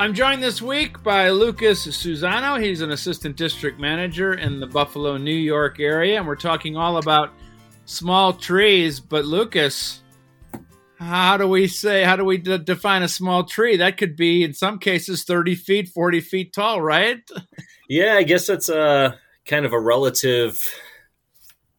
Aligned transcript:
I'm 0.00 0.14
joined 0.14 0.42
this 0.42 0.62
week 0.62 1.02
by 1.02 1.28
Lucas 1.28 1.86
Susano. 1.86 2.58
He's 2.58 2.80
an 2.80 2.90
assistant 2.90 3.36
district 3.36 3.78
manager 3.78 4.32
in 4.32 4.58
the 4.58 4.66
Buffalo, 4.66 5.18
New 5.18 5.30
York 5.30 5.78
area, 5.78 6.16
and 6.16 6.26
we're 6.26 6.36
talking 6.36 6.74
all 6.74 6.96
about 6.96 7.34
small 7.84 8.32
trees. 8.32 8.98
But 8.98 9.26
Lucas, 9.26 10.00
how 10.98 11.36
do 11.36 11.46
we 11.46 11.66
say, 11.66 12.02
how 12.02 12.16
do 12.16 12.24
we 12.24 12.38
d- 12.38 12.56
define 12.56 13.02
a 13.02 13.08
small 13.08 13.44
tree? 13.44 13.76
That 13.76 13.98
could 13.98 14.16
be, 14.16 14.42
in 14.42 14.54
some 14.54 14.78
cases, 14.78 15.24
30 15.24 15.54
feet, 15.54 15.90
40 15.90 16.22
feet 16.22 16.54
tall, 16.54 16.80
right? 16.80 17.18
Yeah, 17.86 18.14
I 18.14 18.22
guess 18.22 18.46
that's 18.46 18.70
a 18.70 19.18
kind 19.44 19.66
of 19.66 19.74
a 19.74 19.78
relative 19.78 20.58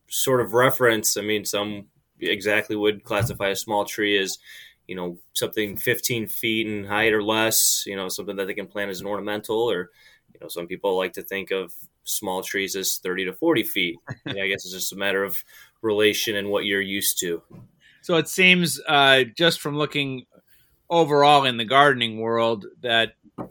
sort 0.09 0.41
of 0.41 0.53
reference. 0.53 1.17
I 1.17 1.21
mean, 1.21 1.43
some 1.43 1.87
exactly 2.19 2.75
would 2.75 3.03
classify 3.03 3.47
a 3.47 3.55
small 3.55 3.83
tree 3.83 4.19
as 4.19 4.37
you 4.91 4.97
know 4.97 5.17
something 5.31 5.77
15 5.77 6.27
feet 6.27 6.67
in 6.67 6.83
height 6.83 7.13
or 7.13 7.23
less 7.23 7.85
you 7.87 7.95
know 7.95 8.09
something 8.09 8.35
that 8.35 8.47
they 8.47 8.53
can 8.53 8.67
plant 8.67 8.91
as 8.91 8.99
an 8.99 9.07
ornamental 9.07 9.71
or 9.71 9.89
you 10.33 10.39
know 10.41 10.49
some 10.49 10.67
people 10.67 10.97
like 10.97 11.13
to 11.13 11.21
think 11.21 11.49
of 11.49 11.73
small 12.03 12.43
trees 12.43 12.75
as 12.75 12.97
30 12.97 13.25
to 13.25 13.33
40 13.33 13.63
feet. 13.63 13.95
I 14.27 14.33
guess 14.33 14.65
it's 14.65 14.73
just 14.73 14.91
a 14.91 14.97
matter 14.97 15.23
of 15.23 15.41
relation 15.81 16.35
and 16.35 16.49
what 16.49 16.65
you're 16.65 16.81
used 16.81 17.19
to. 17.21 17.41
So 18.01 18.17
it 18.17 18.27
seems 18.27 18.81
uh, 18.87 19.23
just 19.37 19.61
from 19.61 19.77
looking 19.77 20.25
overall 20.89 21.45
in 21.45 21.55
the 21.55 21.65
gardening 21.65 22.19
world 22.19 22.65
that 22.81 23.13
uh, 23.37 23.45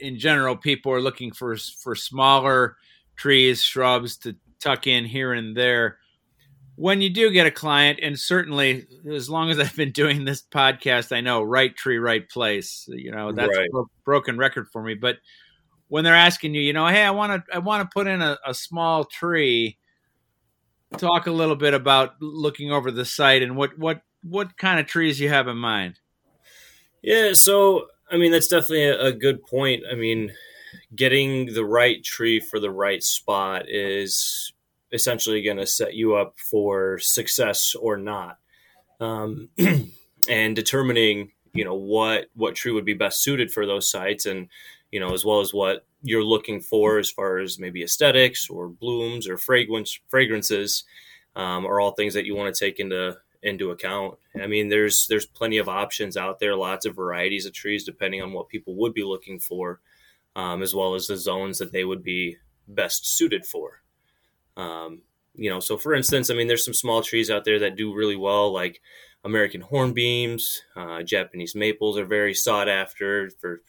in 0.00 0.18
general 0.18 0.56
people 0.56 0.92
are 0.92 1.00
looking 1.00 1.30
for 1.32 1.56
for 1.56 1.94
smaller 1.94 2.76
trees 3.14 3.62
shrubs 3.62 4.16
to 4.16 4.34
tuck 4.60 4.88
in 4.88 5.04
here 5.04 5.32
and 5.32 5.56
there 5.56 5.97
when 6.78 7.00
you 7.00 7.10
do 7.10 7.32
get 7.32 7.44
a 7.44 7.50
client, 7.50 7.98
and 8.00 8.16
certainly 8.16 8.86
as 9.10 9.28
long 9.28 9.50
as 9.50 9.58
I've 9.58 9.74
been 9.74 9.90
doing 9.90 10.24
this 10.24 10.42
podcast, 10.42 11.14
I 11.14 11.20
know 11.20 11.42
right 11.42 11.74
tree, 11.74 11.98
right 11.98 12.26
place. 12.28 12.88
You 12.88 13.10
know 13.10 13.32
that's 13.32 13.56
right. 13.56 13.68
a 13.74 13.82
broken 14.04 14.38
record 14.38 14.68
for 14.72 14.82
me. 14.82 14.94
But 14.94 15.16
when 15.88 16.04
they're 16.04 16.14
asking 16.14 16.54
you, 16.54 16.60
you 16.60 16.72
know, 16.72 16.86
hey, 16.86 17.02
I 17.02 17.10
want 17.10 17.44
to, 17.44 17.54
I 17.54 17.58
want 17.58 17.82
to 17.82 17.92
put 17.92 18.06
in 18.06 18.22
a, 18.22 18.38
a 18.46 18.54
small 18.54 19.04
tree. 19.04 19.76
Talk 20.96 21.26
a 21.26 21.32
little 21.32 21.56
bit 21.56 21.74
about 21.74 22.14
looking 22.20 22.70
over 22.70 22.90
the 22.90 23.04
site 23.04 23.42
and 23.42 23.56
what 23.56 23.76
what 23.76 24.02
what 24.22 24.56
kind 24.56 24.78
of 24.78 24.86
trees 24.86 25.18
you 25.18 25.28
have 25.28 25.48
in 25.48 25.56
mind. 25.56 25.98
Yeah, 27.02 27.32
so 27.32 27.88
I 28.08 28.18
mean 28.18 28.30
that's 28.30 28.48
definitely 28.48 28.84
a, 28.84 29.06
a 29.06 29.12
good 29.12 29.42
point. 29.42 29.82
I 29.90 29.96
mean, 29.96 30.32
getting 30.94 31.52
the 31.54 31.64
right 31.64 32.02
tree 32.04 32.38
for 32.38 32.60
the 32.60 32.70
right 32.70 33.02
spot 33.02 33.64
is 33.68 34.52
essentially 34.92 35.42
going 35.42 35.56
to 35.56 35.66
set 35.66 35.94
you 35.94 36.14
up 36.14 36.38
for 36.38 36.98
success 36.98 37.74
or 37.74 37.96
not. 37.96 38.38
Um, 39.00 39.50
and 40.28 40.56
determining, 40.56 41.32
you 41.52 41.64
know, 41.64 41.74
what 41.74 42.26
what 42.34 42.54
tree 42.54 42.72
would 42.72 42.84
be 42.84 42.94
best 42.94 43.22
suited 43.22 43.52
for 43.52 43.66
those 43.66 43.90
sites, 43.90 44.26
and 44.26 44.48
you 44.90 45.00
know, 45.00 45.12
as 45.12 45.24
well 45.24 45.40
as 45.40 45.54
what 45.54 45.86
you're 46.02 46.24
looking 46.24 46.60
for 46.60 46.98
as 46.98 47.10
far 47.10 47.38
as 47.38 47.58
maybe 47.58 47.82
aesthetics 47.82 48.48
or 48.48 48.68
blooms 48.68 49.28
or 49.28 49.36
fragrance 49.36 49.98
fragrances, 50.08 50.84
um, 51.36 51.66
are 51.66 51.80
all 51.80 51.92
things 51.92 52.14
that 52.14 52.24
you 52.24 52.34
want 52.34 52.54
to 52.54 52.64
take 52.64 52.80
into 52.80 53.16
into 53.42 53.70
account. 53.70 54.18
I 54.40 54.46
mean, 54.46 54.68
there's 54.68 55.06
there's 55.08 55.26
plenty 55.26 55.58
of 55.58 55.68
options 55.68 56.16
out 56.16 56.40
there, 56.40 56.56
lots 56.56 56.86
of 56.86 56.96
varieties 56.96 57.46
of 57.46 57.52
trees 57.52 57.84
depending 57.84 58.22
on 58.22 58.32
what 58.32 58.48
people 58.48 58.74
would 58.76 58.94
be 58.94 59.04
looking 59.04 59.38
for, 59.38 59.80
um, 60.36 60.62
as 60.62 60.74
well 60.74 60.94
as 60.94 61.06
the 61.06 61.16
zones 61.16 61.58
that 61.58 61.72
they 61.72 61.84
would 61.84 62.02
be 62.02 62.36
best 62.66 63.06
suited 63.06 63.46
for. 63.46 63.82
Um, 64.58 65.02
you 65.34 65.48
know, 65.48 65.60
so 65.60 65.78
for 65.78 65.94
instance, 65.94 66.30
I 66.30 66.34
mean, 66.34 66.48
there's 66.48 66.64
some 66.64 66.74
small 66.74 67.00
trees 67.02 67.30
out 67.30 67.44
there 67.44 67.60
that 67.60 67.76
do 67.76 67.94
really 67.94 68.16
well, 68.16 68.52
like 68.52 68.80
American 69.24 69.62
hornbeams, 69.62 70.58
uh, 70.76 71.02
Japanese 71.02 71.54
maples 71.54 71.96
are 71.96 72.04
very 72.04 72.34
sought 72.34 72.68
after 72.68 73.30
for, 73.40 73.62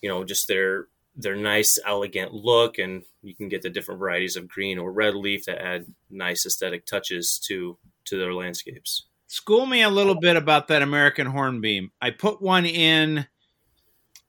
you 0.00 0.08
know, 0.08 0.22
just 0.22 0.46
their 0.46 0.86
their 1.16 1.36
nice, 1.36 1.78
elegant 1.86 2.34
look, 2.34 2.78
and 2.78 3.04
you 3.22 3.34
can 3.36 3.48
get 3.48 3.62
the 3.62 3.70
different 3.70 4.00
varieties 4.00 4.36
of 4.36 4.48
green 4.48 4.78
or 4.78 4.92
red 4.92 5.14
leaf 5.14 5.44
that 5.44 5.64
add 5.64 5.86
nice 6.10 6.44
aesthetic 6.44 6.86
touches 6.86 7.38
to 7.46 7.78
to 8.06 8.18
their 8.18 8.34
landscapes. 8.34 9.06
School 9.28 9.66
me 9.66 9.82
a 9.82 9.88
little 9.88 10.18
bit 10.20 10.36
about 10.36 10.68
that 10.68 10.82
American 10.82 11.26
hornbeam. 11.26 11.90
I 12.00 12.10
put 12.10 12.42
one 12.42 12.66
in 12.66 13.26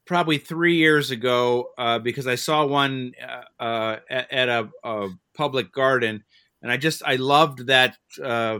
probably 0.05 0.37
three 0.37 0.75
years 0.75 1.11
ago 1.11 1.69
uh, 1.77 1.99
because 1.99 2.27
I 2.27 2.35
saw 2.35 2.65
one 2.65 3.13
uh, 3.21 3.63
uh, 3.63 3.99
at, 4.09 4.31
at 4.31 4.49
a, 4.49 4.69
a, 4.83 5.09
public 5.33 5.73
garden, 5.73 6.23
and 6.61 6.71
I 6.71 6.77
just 6.77 7.03
I 7.05 7.15
loved 7.15 7.67
that 7.67 7.97
uh, 8.23 8.59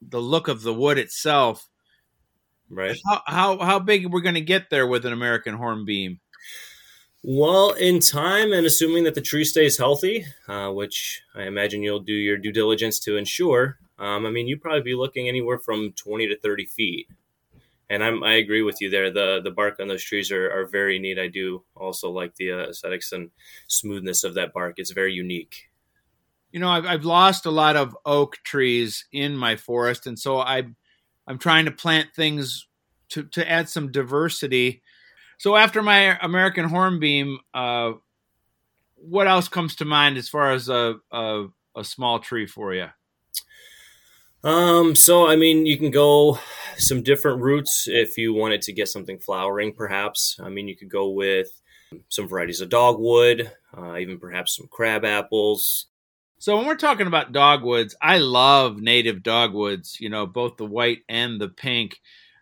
the 0.00 0.20
look 0.20 0.48
of 0.48 0.62
the 0.62 0.72
wood 0.72 0.98
itself. 0.98 1.68
Right. 2.70 2.96
How 3.06 3.22
how, 3.26 3.58
how 3.58 3.78
big 3.80 4.06
we're 4.06 4.20
going 4.20 4.36
to 4.36 4.40
get 4.40 4.70
there 4.70 4.86
with 4.86 5.04
an 5.04 5.12
American 5.12 5.54
hornbeam? 5.54 6.20
Well, 7.22 7.72
in 7.72 8.00
time, 8.00 8.54
and 8.54 8.64
assuming 8.64 9.04
that 9.04 9.14
the 9.14 9.20
tree 9.20 9.44
stays 9.44 9.76
healthy, 9.76 10.24
uh, 10.48 10.70
which 10.70 11.20
I 11.34 11.42
imagine 11.42 11.82
you'll 11.82 12.00
do 12.00 12.14
your 12.14 12.38
due 12.38 12.52
diligence 12.52 12.98
to 13.00 13.18
ensure. 13.18 13.76
Um, 13.98 14.24
I 14.24 14.30
mean, 14.30 14.46
you'd 14.46 14.62
probably 14.62 14.80
be 14.80 14.94
looking 14.94 15.28
anywhere 15.28 15.58
from 15.58 15.92
twenty 15.92 16.26
to 16.28 16.38
thirty 16.38 16.64
feet 16.64 17.08
and 17.90 18.04
I'm, 18.04 18.22
I 18.22 18.34
agree 18.34 18.62
with 18.62 18.80
you 18.80 18.88
there. 18.88 19.10
The 19.10 19.40
the 19.42 19.50
bark 19.50 19.78
on 19.80 19.88
those 19.88 20.04
trees 20.04 20.30
are, 20.30 20.50
are 20.50 20.66
very 20.66 20.98
neat. 20.98 21.18
I 21.18 21.26
do 21.26 21.64
also 21.74 22.10
like 22.10 22.36
the 22.36 22.52
uh, 22.52 22.68
aesthetics 22.68 23.12
and 23.12 23.30
smoothness 23.66 24.24
of 24.24 24.34
that 24.34 24.52
bark. 24.54 24.74
It's 24.78 24.92
very 24.92 25.12
unique. 25.12 25.68
You 26.52 26.60
know, 26.60 26.68
I've, 26.68 26.86
I've 26.86 27.04
lost 27.04 27.46
a 27.46 27.50
lot 27.50 27.76
of 27.76 27.96
oak 28.06 28.36
trees 28.44 29.06
in 29.12 29.36
my 29.36 29.56
forest, 29.56 30.06
and 30.06 30.18
so 30.18 30.38
I 30.38 30.64
I'm 31.26 31.38
trying 31.38 31.66
to 31.66 31.72
plant 31.72 32.14
things 32.14 32.68
to 33.10 33.24
to 33.24 33.50
add 33.50 33.68
some 33.68 33.90
diversity. 33.90 34.82
So 35.38 35.56
after 35.56 35.82
my 35.82 36.18
American 36.22 36.66
hornbeam, 36.66 37.38
uh, 37.54 37.92
what 38.94 39.26
else 39.26 39.48
comes 39.48 39.74
to 39.76 39.84
mind 39.84 40.18
as 40.18 40.28
far 40.28 40.52
as 40.52 40.68
a, 40.68 40.96
a, 41.10 41.46
a 41.74 41.82
small 41.82 42.18
tree 42.18 42.46
for 42.46 42.74
you? 42.74 42.88
Um, 44.42 44.94
so 44.94 45.26
I 45.26 45.36
mean, 45.36 45.66
you 45.66 45.76
can 45.76 45.90
go 45.90 46.38
some 46.78 47.02
different 47.02 47.42
routes 47.42 47.86
if 47.86 48.16
you 48.16 48.32
wanted 48.32 48.62
to 48.62 48.72
get 48.72 48.88
something 48.88 49.18
flowering, 49.18 49.74
perhaps. 49.74 50.38
I 50.42 50.48
mean, 50.48 50.66
you 50.68 50.76
could 50.76 50.90
go 50.90 51.10
with 51.10 51.48
some 52.08 52.28
varieties 52.28 52.60
of 52.60 52.68
dogwood, 52.68 53.50
uh, 53.76 53.96
even 53.96 54.18
perhaps 54.18 54.56
some 54.56 54.68
crab 54.70 55.04
apples. 55.04 55.86
So 56.38 56.56
when 56.56 56.66
we're 56.66 56.76
talking 56.76 57.06
about 57.06 57.32
dogwoods, 57.32 57.94
I 58.00 58.18
love 58.18 58.80
native 58.80 59.22
dogwoods. 59.22 59.98
You 60.00 60.08
know, 60.08 60.26
both 60.26 60.56
the 60.56 60.66
white 60.66 61.00
and 61.08 61.40
the 61.40 61.48
pink. 61.48 62.00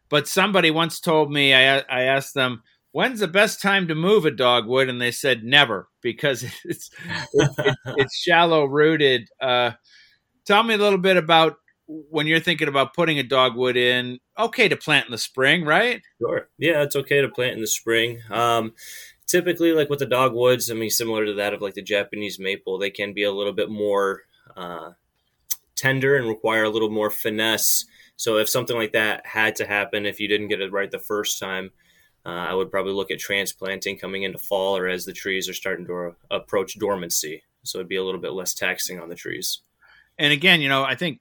But 0.08 0.28
somebody 0.28 0.70
once 0.70 1.00
told 1.00 1.32
me, 1.32 1.52
I, 1.52 1.78
I 1.80 2.02
asked 2.02 2.32
them, 2.32 2.62
when's 2.92 3.20
the 3.20 3.28
best 3.28 3.60
time 3.60 3.88
to 3.88 3.94
move 3.94 4.24
a 4.24 4.30
dogwood? 4.30 4.88
And 4.88 5.00
they 5.00 5.10
said 5.10 5.42
never 5.42 5.88
because 6.00 6.42
it's 6.64 6.90
it's, 7.34 7.58
it's 7.86 8.16
shallow 8.22 8.66
rooted. 8.66 9.28
Uh, 9.40 9.72
tell 10.44 10.62
me 10.62 10.74
a 10.74 10.78
little 10.78 10.98
bit 10.98 11.16
about 11.16 11.56
when 11.88 12.26
you're 12.26 12.40
thinking 12.40 12.68
about 12.68 12.94
putting 12.94 13.18
a 13.18 13.22
dogwood 13.22 13.76
in, 13.76 14.18
okay 14.38 14.68
to 14.68 14.76
plant 14.76 15.06
in 15.06 15.12
the 15.12 15.18
spring, 15.18 15.64
right? 15.64 16.02
Sure. 16.18 16.48
Yeah, 16.58 16.82
it's 16.82 16.96
okay 16.96 17.22
to 17.22 17.28
plant 17.28 17.54
in 17.54 17.60
the 17.60 17.66
spring. 17.66 18.20
Um, 18.30 18.74
typically, 19.26 19.72
like 19.72 19.88
with 19.88 19.98
the 19.98 20.06
dogwoods, 20.06 20.70
I 20.70 20.74
mean, 20.74 20.90
similar 20.90 21.24
to 21.24 21.34
that 21.34 21.54
of 21.54 21.62
like 21.62 21.74
the 21.74 21.82
Japanese 21.82 22.38
maple, 22.38 22.78
they 22.78 22.90
can 22.90 23.14
be 23.14 23.22
a 23.22 23.32
little 23.32 23.54
bit 23.54 23.70
more 23.70 24.22
uh, 24.56 24.90
tender 25.76 26.16
and 26.16 26.28
require 26.28 26.64
a 26.64 26.70
little 26.70 26.90
more 26.90 27.10
finesse. 27.10 27.86
So 28.16 28.36
if 28.36 28.48
something 28.48 28.76
like 28.76 28.92
that 28.92 29.24
had 29.24 29.56
to 29.56 29.66
happen, 29.66 30.04
if 30.04 30.20
you 30.20 30.28
didn't 30.28 30.48
get 30.48 30.60
it 30.60 30.72
right 30.72 30.90
the 30.90 30.98
first 30.98 31.38
time, 31.38 31.70
uh, 32.26 32.30
I 32.30 32.52
would 32.52 32.70
probably 32.70 32.92
look 32.92 33.10
at 33.10 33.18
transplanting 33.18 33.98
coming 33.98 34.24
into 34.24 34.38
fall 34.38 34.76
or 34.76 34.88
as 34.88 35.06
the 35.06 35.12
trees 35.12 35.48
are 35.48 35.54
starting 35.54 35.86
to 35.86 36.16
approach 36.30 36.78
dormancy. 36.78 37.44
So 37.62 37.78
it'd 37.78 37.88
be 37.88 37.96
a 37.96 38.04
little 38.04 38.20
bit 38.20 38.32
less 38.32 38.52
taxing 38.52 39.00
on 39.00 39.08
the 39.08 39.14
trees. 39.14 39.62
And 40.18 40.32
again, 40.32 40.60
you 40.60 40.68
know, 40.68 40.84
I 40.84 40.94
think 40.94 41.20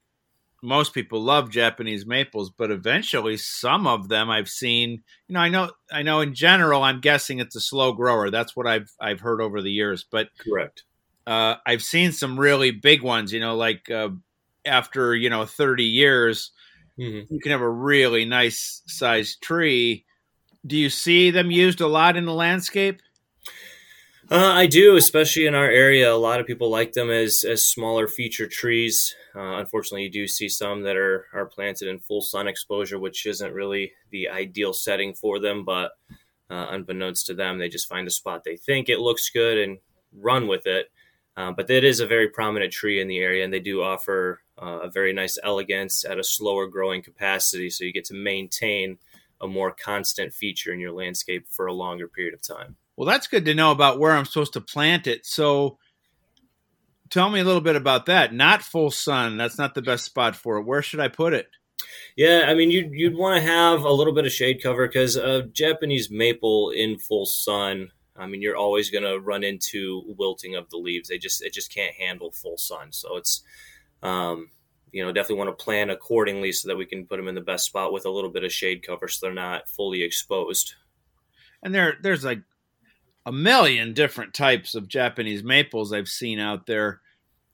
most 0.63 0.93
people 0.93 1.21
love 1.21 1.49
Japanese 1.49 2.05
maples, 2.05 2.49
but 2.49 2.71
eventually 2.71 3.37
some 3.37 3.85
of 3.85 4.09
them 4.09 4.29
I've 4.29 4.49
seen, 4.49 5.03
you 5.27 5.33
know, 5.33 5.39
I 5.39 5.49
know 5.49 5.71
I 5.91 6.01
know 6.01 6.21
in 6.21 6.33
general 6.33 6.83
I'm 6.83 6.99
guessing 6.99 7.39
it's 7.39 7.55
a 7.55 7.61
slow 7.61 7.93
grower. 7.93 8.31
That's 8.31 8.55
what 8.55 8.67
I've 8.67 8.91
I've 8.99 9.19
heard 9.19 9.41
over 9.41 9.61
the 9.61 9.71
years, 9.71 10.05
but 10.09 10.29
correct. 10.39 10.83
Uh, 11.27 11.55
I've 11.65 11.83
seen 11.83 12.11
some 12.11 12.39
really 12.39 12.71
big 12.71 13.03
ones, 13.03 13.33
you 13.33 13.39
know, 13.39 13.55
like 13.55 13.89
uh, 13.91 14.09
after, 14.65 15.13
you 15.13 15.29
know, 15.29 15.45
30 15.45 15.83
years, 15.83 16.51
mm-hmm. 16.97 17.33
you 17.33 17.39
can 17.41 17.51
have 17.51 17.61
a 17.61 17.69
really 17.69 18.25
nice 18.25 18.81
sized 18.87 19.41
tree. 19.41 20.05
Do 20.65 20.77
you 20.77 20.89
see 20.89 21.31
them 21.31 21.51
used 21.51 21.81
a 21.81 21.87
lot 21.87 22.17
in 22.17 22.25
the 22.25 22.33
landscape? 22.33 23.01
Uh, 24.29 24.51
I 24.53 24.65
do, 24.65 24.97
especially 24.97 25.45
in 25.45 25.55
our 25.55 25.69
area. 25.69 26.11
A 26.11 26.15
lot 26.15 26.41
of 26.41 26.47
people 26.47 26.69
like 26.69 26.91
them 26.91 27.09
as 27.09 27.45
as 27.47 27.67
smaller 27.67 28.09
feature 28.09 28.47
trees. 28.47 29.15
Uh, 29.33 29.57
unfortunately, 29.57 30.03
you 30.03 30.11
do 30.11 30.27
see 30.27 30.49
some 30.49 30.81
that 30.83 30.97
are 30.97 31.27
are 31.33 31.45
planted 31.45 31.87
in 31.87 31.99
full 31.99 32.21
sun 32.21 32.45
exposure, 32.47 32.99
which 32.99 33.25
isn't 33.25 33.53
really 33.53 33.93
the 34.11 34.27
ideal 34.27 34.73
setting 34.73 35.13
for 35.13 35.39
them. 35.39 35.63
But 35.63 35.91
uh, 36.49 36.67
unbeknownst 36.71 37.25
to 37.27 37.35
them, 37.35 37.57
they 37.57 37.69
just 37.69 37.87
find 37.87 38.05
a 38.05 38.11
spot 38.11 38.43
they 38.43 38.57
think 38.57 38.89
it 38.89 38.99
looks 38.99 39.29
good 39.29 39.57
and 39.57 39.77
run 40.11 40.47
with 40.47 40.67
it. 40.67 40.91
Uh, 41.37 41.51
but 41.51 41.69
it 41.69 41.85
is 41.85 42.01
a 42.01 42.07
very 42.07 42.27
prominent 42.27 42.73
tree 42.73 42.99
in 42.99 43.07
the 43.07 43.19
area, 43.19 43.45
and 43.45 43.53
they 43.53 43.59
do 43.61 43.81
offer 43.81 44.41
uh, 44.61 44.79
a 44.81 44.89
very 44.89 45.13
nice 45.13 45.37
elegance 45.41 46.03
at 46.03 46.19
a 46.19 46.23
slower 46.23 46.67
growing 46.67 47.01
capacity, 47.01 47.69
so 47.69 47.85
you 47.85 47.93
get 47.93 48.05
to 48.05 48.15
maintain 48.15 48.97
a 49.39 49.47
more 49.47 49.71
constant 49.71 50.33
feature 50.33 50.73
in 50.73 50.79
your 50.79 50.91
landscape 50.91 51.45
for 51.47 51.67
a 51.67 51.73
longer 51.73 52.07
period 52.07 52.33
of 52.33 52.41
time. 52.41 52.75
Well, 52.97 53.07
that's 53.07 53.27
good 53.27 53.45
to 53.45 53.53
know 53.53 53.71
about 53.71 53.99
where 53.99 54.11
I'm 54.11 54.25
supposed 54.25 54.53
to 54.53 54.61
plant 54.61 55.05
it. 55.05 55.25
So 55.25 55.77
tell 57.11 57.29
me 57.29 57.39
a 57.39 57.43
little 57.43 57.61
bit 57.61 57.75
about 57.75 58.07
that. 58.07 58.33
Not 58.33 58.63
full 58.63 58.89
sun. 58.89 59.37
That's 59.37 59.59
not 59.59 59.75
the 59.75 59.83
best 59.83 60.03
spot 60.03 60.35
for 60.35 60.57
it. 60.57 60.65
Where 60.65 60.81
should 60.81 60.99
I 60.99 61.07
put 61.07 61.33
it? 61.33 61.47
Yeah, 62.15 62.45
I 62.47 62.55
mean, 62.55 62.71
you'd, 62.71 62.91
you'd 62.91 63.15
want 63.15 63.39
to 63.39 63.47
have 63.47 63.83
a 63.83 63.91
little 63.91 64.13
bit 64.13 64.25
of 64.25 64.31
shade 64.31 64.63
cover 64.63 64.87
because 64.87 65.15
a 65.15 65.43
Japanese 65.43 66.09
maple 66.09 66.71
in 66.71 66.97
full 66.97 67.27
sun, 67.27 67.91
I 68.15 68.25
mean, 68.25 68.41
you're 68.41 68.57
always 68.57 68.89
going 68.89 69.03
to 69.03 69.19
run 69.19 69.43
into 69.43 70.01
wilting 70.17 70.55
of 70.55 70.67
the 70.71 70.77
leaves. 70.77 71.07
They 71.07 71.19
just, 71.19 71.43
it 71.43 71.53
just 71.53 71.71
can't 71.71 71.93
handle 71.93 72.31
full 72.31 72.57
sun. 72.57 72.91
So 72.91 73.17
it's, 73.17 73.43
um, 74.01 74.49
you 74.91 75.05
know, 75.05 75.11
definitely 75.11 75.45
want 75.45 75.55
to 75.55 75.63
plan 75.63 75.91
accordingly 75.91 76.51
so 76.51 76.67
that 76.67 76.77
we 76.77 76.87
can 76.87 77.05
put 77.05 77.17
them 77.17 77.27
in 77.27 77.35
the 77.35 77.41
best 77.41 77.65
spot 77.65 77.93
with 77.93 78.07
a 78.07 78.09
little 78.09 78.31
bit 78.31 78.43
of 78.43 78.51
shade 78.51 78.81
cover 78.85 79.07
so 79.07 79.27
they're 79.27 79.35
not 79.35 79.69
fully 79.69 80.01
exposed. 80.01 80.73
And 81.61 81.75
there, 81.75 81.97
there's 82.01 82.25
like 82.25 82.39
a 83.27 83.31
million 83.31 83.93
different 83.93 84.33
types 84.33 84.73
of 84.73 84.87
Japanese 84.87 85.43
maples 85.43 85.91
I've 85.91 86.07
seen 86.07 86.39
out 86.39 86.65
there. 86.65 87.01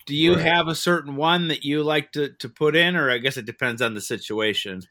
Do 0.05 0.15
you 0.15 0.35
right. 0.35 0.45
have 0.45 0.67
a 0.67 0.75
certain 0.75 1.15
one 1.15 1.47
that 1.47 1.65
you 1.65 1.81
like 1.81 2.11
to, 2.11 2.29
to 2.29 2.47
put 2.47 2.75
in, 2.75 2.95
or 2.95 3.09
I 3.09 3.17
guess 3.17 3.37
it 3.37 3.47
depends 3.47 3.81
on 3.81 3.95
the 3.95 4.01
situation? 4.01 4.83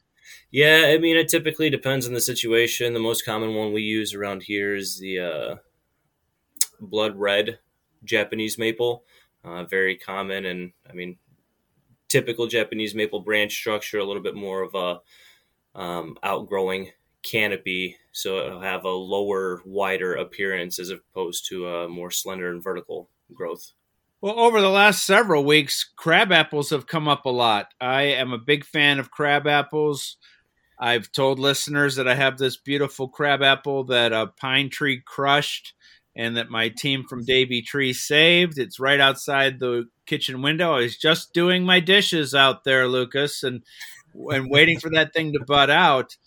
Yeah, 0.51 0.91
I 0.93 0.97
mean, 0.97 1.15
it 1.15 1.29
typically 1.29 1.69
depends 1.69 2.05
on 2.05 2.11
the 2.13 2.19
situation. 2.19 2.93
The 2.93 2.99
most 2.99 3.23
common 3.23 3.55
one 3.55 3.71
we 3.71 3.81
use 3.81 4.13
around 4.13 4.43
here 4.43 4.75
is 4.75 4.99
the 4.99 5.19
uh, 5.19 5.55
blood 6.81 7.15
red 7.15 7.59
Japanese 8.03 8.57
maple. 8.57 9.05
Uh, 9.45 9.63
very 9.63 9.95
common, 9.95 10.45
and 10.45 10.73
I 10.89 10.91
mean, 10.91 11.17
typical 12.09 12.47
Japanese 12.47 12.93
maple 12.93 13.21
branch 13.21 13.53
structure, 13.53 13.99
a 13.99 14.05
little 14.05 14.21
bit 14.21 14.35
more 14.35 14.63
of 14.63 14.75
a 14.75 15.79
um, 15.79 16.17
outgrowing 16.23 16.91
canopy, 17.23 17.97
so 18.11 18.37
it'll 18.39 18.61
have 18.61 18.85
a 18.85 18.89
lower, 18.89 19.61
wider 19.65 20.13
appearance 20.13 20.79
as 20.79 20.89
opposed 20.89 21.47
to 21.49 21.67
a 21.67 21.89
more 21.89 22.11
slender 22.11 22.49
and 22.49 22.63
vertical 22.63 23.09
growth. 23.33 23.71
Well, 24.21 24.39
over 24.39 24.61
the 24.61 24.69
last 24.69 25.05
several 25.05 25.43
weeks, 25.43 25.83
crab 25.97 26.31
apples 26.31 26.69
have 26.69 26.87
come 26.87 27.07
up 27.07 27.25
a 27.25 27.29
lot. 27.29 27.73
I 27.81 28.03
am 28.03 28.31
a 28.31 28.37
big 28.37 28.63
fan 28.63 28.99
of 28.99 29.11
crab 29.11 29.47
apples. 29.47 30.17
I've 30.79 31.11
told 31.11 31.39
listeners 31.39 31.95
that 31.95 32.07
I 32.07 32.15
have 32.15 32.37
this 32.37 32.57
beautiful 32.57 33.07
crab 33.07 33.41
apple 33.41 33.83
that 33.85 34.13
a 34.13 34.27
pine 34.27 34.69
tree 34.69 35.01
crushed 35.05 35.73
and 36.15 36.37
that 36.37 36.49
my 36.49 36.69
team 36.69 37.03
from 37.03 37.25
Davey 37.25 37.61
Tree 37.61 37.93
saved. 37.93 38.57
It's 38.57 38.79
right 38.79 38.99
outside 38.99 39.59
the 39.59 39.85
kitchen 40.05 40.41
window. 40.41 40.73
I 40.73 40.81
was 40.81 40.97
just 40.97 41.33
doing 41.33 41.63
my 41.63 41.79
dishes 41.79 42.35
out 42.35 42.63
there, 42.63 42.87
Lucas, 42.87 43.43
and 43.43 43.63
and 44.13 44.49
waiting 44.49 44.79
for 44.79 44.91
that 44.91 45.13
thing 45.13 45.33
to 45.33 45.43
bud 45.45 45.69
out 45.69 46.17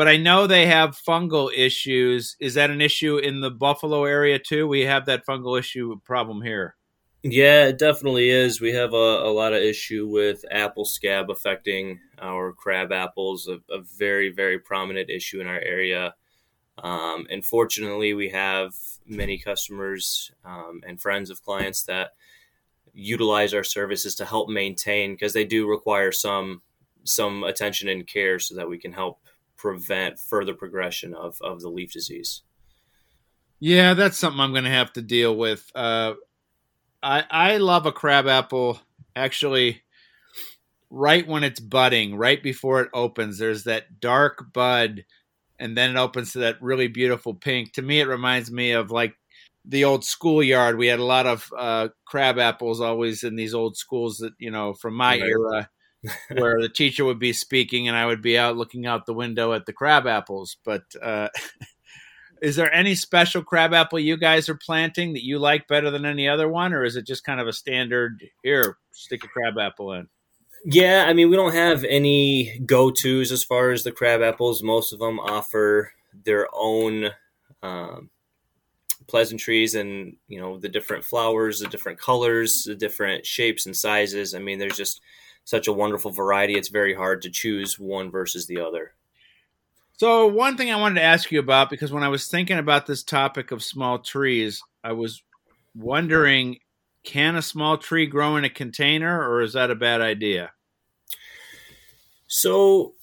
but 0.00 0.08
I 0.08 0.16
know 0.16 0.46
they 0.46 0.64
have 0.64 0.96
fungal 0.96 1.50
issues. 1.54 2.34
Is 2.40 2.54
that 2.54 2.70
an 2.70 2.80
issue 2.80 3.18
in 3.18 3.42
the 3.42 3.50
Buffalo 3.50 4.06
area 4.06 4.38
too? 4.38 4.66
We 4.66 4.86
have 4.86 5.04
that 5.04 5.26
fungal 5.26 5.58
issue 5.58 6.00
problem 6.06 6.40
here. 6.40 6.74
Yeah, 7.22 7.66
it 7.66 7.78
definitely 7.78 8.30
is. 8.30 8.62
We 8.62 8.72
have 8.72 8.94
a, 8.94 8.96
a 8.96 9.30
lot 9.30 9.52
of 9.52 9.60
issue 9.62 10.08
with 10.08 10.42
apple 10.50 10.86
scab 10.86 11.28
affecting 11.28 12.00
our 12.18 12.54
crab 12.54 12.92
apples, 12.92 13.46
a, 13.46 13.58
a 13.70 13.82
very, 13.82 14.30
very 14.30 14.58
prominent 14.58 15.10
issue 15.10 15.38
in 15.38 15.46
our 15.46 15.60
area. 15.60 16.14
Um, 16.78 17.26
and 17.28 17.44
fortunately, 17.44 18.14
we 18.14 18.30
have 18.30 18.72
many 19.04 19.36
customers 19.36 20.32
um, 20.46 20.80
and 20.86 20.98
friends 20.98 21.28
of 21.28 21.42
clients 21.42 21.82
that 21.82 22.12
utilize 22.94 23.52
our 23.52 23.64
services 23.64 24.14
to 24.14 24.24
help 24.24 24.48
maintain 24.48 25.12
because 25.12 25.34
they 25.34 25.44
do 25.44 25.68
require 25.68 26.10
some 26.10 26.62
some 27.04 27.44
attention 27.44 27.90
and 27.90 28.06
care 28.06 28.38
so 28.38 28.54
that 28.54 28.68
we 28.68 28.78
can 28.78 28.92
help 28.92 29.18
prevent 29.60 30.18
further 30.18 30.54
progression 30.54 31.14
of, 31.14 31.36
of 31.42 31.60
the 31.60 31.68
leaf 31.68 31.92
disease. 31.92 32.42
Yeah, 33.60 33.92
that's 33.92 34.16
something 34.16 34.40
I'm 34.40 34.52
going 34.52 34.64
to 34.64 34.70
have 34.70 34.92
to 34.94 35.02
deal 35.02 35.36
with. 35.36 35.70
Uh, 35.74 36.14
I 37.02 37.24
I 37.30 37.56
love 37.58 37.84
a 37.84 37.92
crab 37.92 38.26
apple. 38.26 38.80
Actually, 39.14 39.82
right 40.88 41.26
when 41.26 41.44
it's 41.44 41.60
budding, 41.60 42.16
right 42.16 42.42
before 42.42 42.80
it 42.80 42.90
opens, 42.94 43.36
there's 43.36 43.64
that 43.64 44.00
dark 44.00 44.50
bud, 44.52 45.04
and 45.58 45.76
then 45.76 45.90
it 45.90 45.98
opens 45.98 46.32
to 46.32 46.38
that 46.38 46.62
really 46.62 46.88
beautiful 46.88 47.34
pink. 47.34 47.74
To 47.74 47.82
me, 47.82 48.00
it 48.00 48.08
reminds 48.08 48.50
me 48.50 48.72
of 48.72 48.90
like 48.90 49.14
the 49.66 49.84
old 49.84 50.04
schoolyard. 50.06 50.78
We 50.78 50.86
had 50.86 51.00
a 51.00 51.04
lot 51.04 51.26
of 51.26 51.52
uh, 51.56 51.88
crab 52.06 52.38
apples 52.38 52.80
always 52.80 53.24
in 53.24 53.36
these 53.36 53.52
old 53.52 53.76
schools 53.76 54.18
that 54.18 54.32
you 54.38 54.50
know 54.50 54.72
from 54.72 54.94
my 54.94 55.20
right. 55.20 55.22
era 55.22 55.70
where 56.30 56.60
the 56.60 56.68
teacher 56.68 57.04
would 57.04 57.18
be 57.18 57.32
speaking 57.32 57.88
and 57.88 57.96
I 57.96 58.06
would 58.06 58.22
be 58.22 58.38
out 58.38 58.56
looking 58.56 58.86
out 58.86 59.06
the 59.06 59.14
window 59.14 59.52
at 59.52 59.66
the 59.66 59.72
crab 59.72 60.06
apples. 60.06 60.56
But 60.64 60.82
uh, 61.00 61.28
is 62.42 62.56
there 62.56 62.72
any 62.72 62.94
special 62.94 63.42
crab 63.42 63.74
apple 63.74 63.98
you 63.98 64.16
guys 64.16 64.48
are 64.48 64.54
planting 64.54 65.12
that 65.12 65.24
you 65.24 65.38
like 65.38 65.68
better 65.68 65.90
than 65.90 66.04
any 66.04 66.28
other 66.28 66.48
one, 66.48 66.72
or 66.72 66.84
is 66.84 66.96
it 66.96 67.06
just 67.06 67.24
kind 67.24 67.40
of 67.40 67.48
a 67.48 67.52
standard 67.52 68.22
here, 68.42 68.78
stick 68.92 69.24
a 69.24 69.28
crab 69.28 69.58
apple 69.58 69.92
in? 69.92 70.08
Yeah, 70.64 71.06
I 71.08 71.14
mean, 71.14 71.30
we 71.30 71.36
don't 71.36 71.54
have 71.54 71.84
any 71.84 72.58
go 72.66 72.90
tos 72.90 73.32
as 73.32 73.44
far 73.44 73.70
as 73.70 73.82
the 73.82 73.92
crab 73.92 74.20
apples. 74.20 74.62
Most 74.62 74.92
of 74.92 74.98
them 74.98 75.18
offer 75.18 75.92
their 76.24 76.48
own 76.52 77.10
um, 77.62 78.10
pleasantries 79.06 79.74
and, 79.74 80.16
you 80.28 80.38
know, 80.38 80.58
the 80.58 80.68
different 80.68 81.04
flowers, 81.04 81.60
the 81.60 81.68
different 81.68 81.98
colors, 81.98 82.64
the 82.66 82.74
different 82.74 83.24
shapes 83.24 83.64
and 83.64 83.74
sizes. 83.74 84.34
I 84.34 84.38
mean, 84.38 84.58
there's 84.58 84.76
just 84.76 85.00
such 85.44 85.66
a 85.66 85.72
wonderful 85.72 86.10
variety. 86.10 86.54
It's 86.54 86.68
very 86.68 86.94
hard 86.94 87.22
to 87.22 87.30
choose 87.30 87.78
one 87.78 88.10
versus 88.10 88.46
the 88.46 88.60
other. 88.60 88.94
So, 89.92 90.26
one 90.26 90.56
thing 90.56 90.70
I 90.70 90.80
wanted 90.80 90.96
to 90.96 91.04
ask 91.04 91.30
you 91.30 91.40
about 91.40 91.68
because 91.68 91.92
when 91.92 92.02
I 92.02 92.08
was 92.08 92.26
thinking 92.26 92.58
about 92.58 92.86
this 92.86 93.02
topic 93.02 93.50
of 93.50 93.62
small 93.62 93.98
trees, 93.98 94.62
I 94.82 94.92
was 94.92 95.22
wondering 95.74 96.58
can 97.04 97.36
a 97.36 97.42
small 97.42 97.78
tree 97.78 98.06
grow 98.06 98.36
in 98.36 98.44
a 98.44 98.50
container 98.50 99.28
or 99.28 99.42
is 99.42 99.54
that 99.54 99.70
a 99.70 99.74
bad 99.74 100.00
idea? 100.00 100.52
So, 102.26 102.94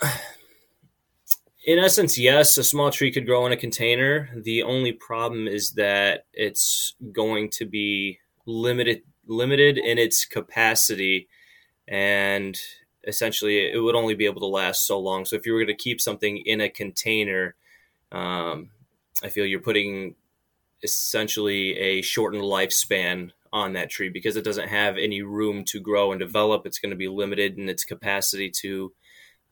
in 1.66 1.78
essence, 1.78 2.18
yes, 2.18 2.58
a 2.58 2.64
small 2.64 2.90
tree 2.90 3.12
could 3.12 3.26
grow 3.26 3.46
in 3.46 3.52
a 3.52 3.56
container. 3.56 4.30
The 4.36 4.62
only 4.62 4.92
problem 4.92 5.48
is 5.48 5.72
that 5.72 6.26
it's 6.32 6.94
going 7.12 7.50
to 7.50 7.64
be 7.66 8.18
limited 8.46 9.02
limited 9.28 9.76
in 9.76 9.98
its 9.98 10.24
capacity 10.24 11.28
and 11.88 12.58
essentially 13.06 13.70
it 13.70 13.78
would 13.78 13.94
only 13.94 14.14
be 14.14 14.26
able 14.26 14.40
to 14.40 14.46
last 14.46 14.86
so 14.86 14.98
long. 14.98 15.24
So 15.24 15.36
if 15.36 15.46
you 15.46 15.52
were 15.52 15.60
going 15.60 15.68
to 15.68 15.82
keep 15.82 16.00
something 16.00 16.38
in 16.38 16.60
a 16.60 16.68
container, 16.68 17.54
um, 18.12 18.70
I 19.22 19.28
feel 19.28 19.46
you're 19.46 19.60
putting 19.60 20.16
essentially 20.82 21.76
a 21.78 22.02
shortened 22.02 22.42
lifespan 22.42 23.30
on 23.52 23.72
that 23.72 23.90
tree 23.90 24.08
because 24.08 24.36
it 24.36 24.44
doesn't 24.44 24.68
have 24.68 24.98
any 24.98 25.22
room 25.22 25.64
to 25.64 25.80
grow 25.80 26.12
and 26.12 26.20
develop. 26.20 26.66
It's 26.66 26.78
going 26.78 26.90
to 26.90 26.96
be 26.96 27.08
limited 27.08 27.56
in 27.56 27.68
its 27.68 27.84
capacity 27.84 28.50
to 28.62 28.92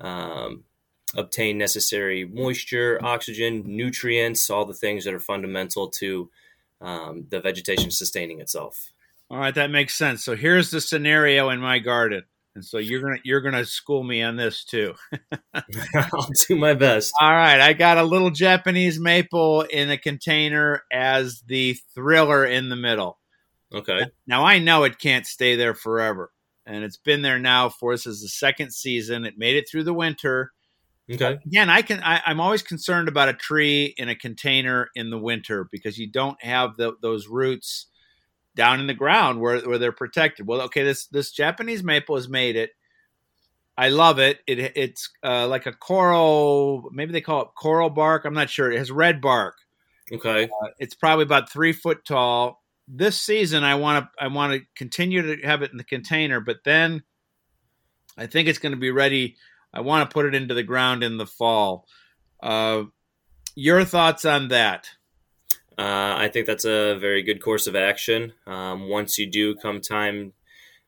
um, 0.01 0.65
obtain 1.17 1.57
necessary 1.57 2.25
moisture, 2.25 2.99
oxygen, 3.03 3.63
nutrients, 3.65 4.51
all 4.51 4.65
the 4.65 4.75
things 4.75 5.05
that 5.05 5.15
are 5.15 5.21
fundamental 5.21 5.89
to 5.89 6.31
um, 6.81 7.27
the 7.31 7.41
vegetation 7.41 7.91
sustaining 7.91 8.41
itself. 8.41 8.93
All 9.31 9.39
right, 9.39 9.55
that 9.55 9.71
makes 9.71 9.95
sense. 9.95 10.25
So 10.25 10.37
here's 10.37 10.71
the 10.71 10.81
scenario 10.81 11.51
in 11.51 11.61
my 11.61 11.79
garden. 11.79 12.23
And 12.55 12.65
so 12.65 12.79
you're 12.79 13.01
gonna 13.01 13.19
you're 13.25 13.41
gonna 13.41 13.65
school 13.65 14.05
me 14.05 14.23
on 14.23 14.37
this 14.37 14.65
too. 14.65 14.95
I'll 15.95 16.29
do 16.49 16.57
my 16.57 16.75
best. 16.75 17.13
All 17.21 17.33
right, 17.33 17.61
I 17.61 17.73
got 17.73 17.99
a 17.99 18.05
little 18.05 18.31
Japanese 18.31 19.01
maple 19.01 19.63
in 19.63 19.91
a 19.91 19.99
container 19.99 20.83
as 20.93 21.43
the 21.47 21.77
thriller 21.95 22.45
in 22.45 22.69
the 22.69 22.77
middle. 22.77 23.19
Okay. 23.75 24.07
Now 24.29 24.45
I 24.45 24.61
know 24.61 24.85
it 24.85 25.01
can't 25.01 25.27
stay 25.27 25.57
there 25.57 25.75
forever, 25.75 26.31
and 26.65 26.85
it's 26.85 26.97
been 26.97 27.23
there 27.23 27.41
now 27.41 27.71
for 27.71 27.93
this 27.93 28.07
is 28.07 28.23
the 28.23 28.29
second 28.29 28.73
season. 28.73 29.25
It 29.25 29.35
made 29.37 29.57
it 29.57 29.69
through 29.69 29.85
the 29.85 29.95
winter. 29.95 30.53
Okay. 31.13 31.39
Again, 31.45 31.69
I 31.69 31.83
can. 31.83 32.01
I, 32.05 32.23
am 32.25 32.41
always 32.41 32.63
concerned 32.63 33.09
about 33.09 33.29
a 33.29 33.35
tree 33.35 33.95
in 33.99 34.09
a 34.09 34.15
container 34.15 34.91
in 34.95 35.11
the 35.11 35.19
winter 35.19 35.69
because 35.73 35.99
you 35.99 36.09
don't 36.09 36.41
have 36.41 36.77
the, 36.77 36.93
those 37.03 37.27
roots 37.27 37.89
down 38.55 38.81
in 38.81 38.87
the 38.87 38.95
ground 38.95 39.41
where, 39.41 39.61
where 39.61 39.79
they're 39.79 39.93
protected. 39.93 40.47
Well, 40.47 40.63
okay, 40.63 40.83
this 40.83 41.07
this 41.07 41.31
Japanese 41.33 41.83
maple 41.83 42.17
has 42.17 42.29
made 42.29 42.57
it. 42.57 42.71
I 43.77 43.89
love 43.89 44.19
it. 44.19 44.39
It 44.47 44.59
it's 44.77 45.11
uh, 45.25 45.49
like 45.49 45.67
a 45.67 45.73
coral, 45.73 46.89
maybe 46.93 47.13
they 47.13 47.21
call 47.21 47.43
it 47.43 47.49
coral 47.57 47.91
bark. 47.91 48.25
I'm 48.25 48.35
not 48.35 48.51
sure. 48.51 48.71
It 48.71 48.79
has 48.79 48.91
red 48.91 49.21
bark, 49.21 49.57
Okay. 50.13 50.45
Uh, 50.45 50.69
it's 50.79 50.95
probably 50.95 51.25
about 51.25 51.51
three 51.51 51.73
foot 51.73 52.05
tall. 52.05 52.63
This 52.87 53.21
season, 53.21 53.65
I 53.65 53.77
want 53.77 54.05
to 54.05 54.25
I 54.25 54.29
want 54.29 54.53
to 54.53 54.67
continue 54.77 55.37
to 55.37 55.47
have 55.47 55.63
it 55.63 55.73
in 55.73 55.79
the 55.79 55.85
container, 55.85 56.41
but 56.41 56.59
then 56.65 57.03
I 58.17 58.27
think 58.27 58.49
it's 58.49 58.59
going 58.59 58.73
to 58.75 58.79
be 58.79 58.91
ready. 58.91 59.37
I 59.73 59.81
want 59.81 60.09
to 60.09 60.15
put 60.15 60.27
it 60.27 60.35
into 60.35 60.55
the 60.55 60.63
ground 60.63 61.03
in 61.03 61.17
the 61.17 61.27
fall. 61.27 61.87
Uh, 62.43 62.85
your 63.55 63.85
thoughts 63.85 64.25
on 64.25 64.49
that? 64.49 64.91
Uh, 65.77 66.15
I 66.19 66.29
think 66.33 66.47
that's 66.47 66.65
a 66.65 66.97
very 66.99 67.23
good 67.23 67.43
course 67.43 67.67
of 67.67 67.75
action. 67.75 68.33
Um, 68.47 68.89
once 68.89 69.19
you 69.19 69.27
do 69.27 69.57
come 69.57 69.81
time 69.81 70.33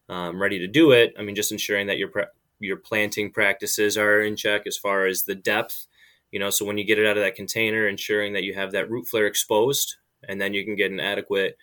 um, 0.09 0.41
ready 0.41 0.59
to 0.61 0.69
do 0.69 0.93
it, 0.93 1.15
I 1.19 1.23
mean, 1.23 1.35
just 1.35 1.53
ensuring 1.53 1.89
that 1.89 1.99
your 1.99 2.09
pre- 2.09 2.25
your 2.61 2.77
planting 2.77 3.31
practices 3.33 3.99
are 3.99 4.21
in 4.21 4.37
check 4.37 4.63
as 4.67 4.77
far 4.79 5.07
as 5.07 5.25
the 5.25 5.35
depth. 5.35 5.87
You 6.31 6.39
know, 6.39 6.51
so 6.51 6.65
when 6.65 6.79
you 6.79 6.85
get 6.85 6.99
it 6.99 7.07
out 7.07 7.17
of 7.17 7.23
that 7.25 7.35
container, 7.35 7.89
ensuring 7.89 8.33
that 8.35 8.45
you 8.45 8.55
have 8.55 8.73
that 8.73 8.91
root 8.91 9.09
flare 9.09 9.27
exposed, 9.27 9.97
and 10.29 10.41
then 10.41 10.55
you 10.55 10.65
can 10.65 10.77
get 10.77 10.93
an 10.93 11.01
adequate 11.01 11.57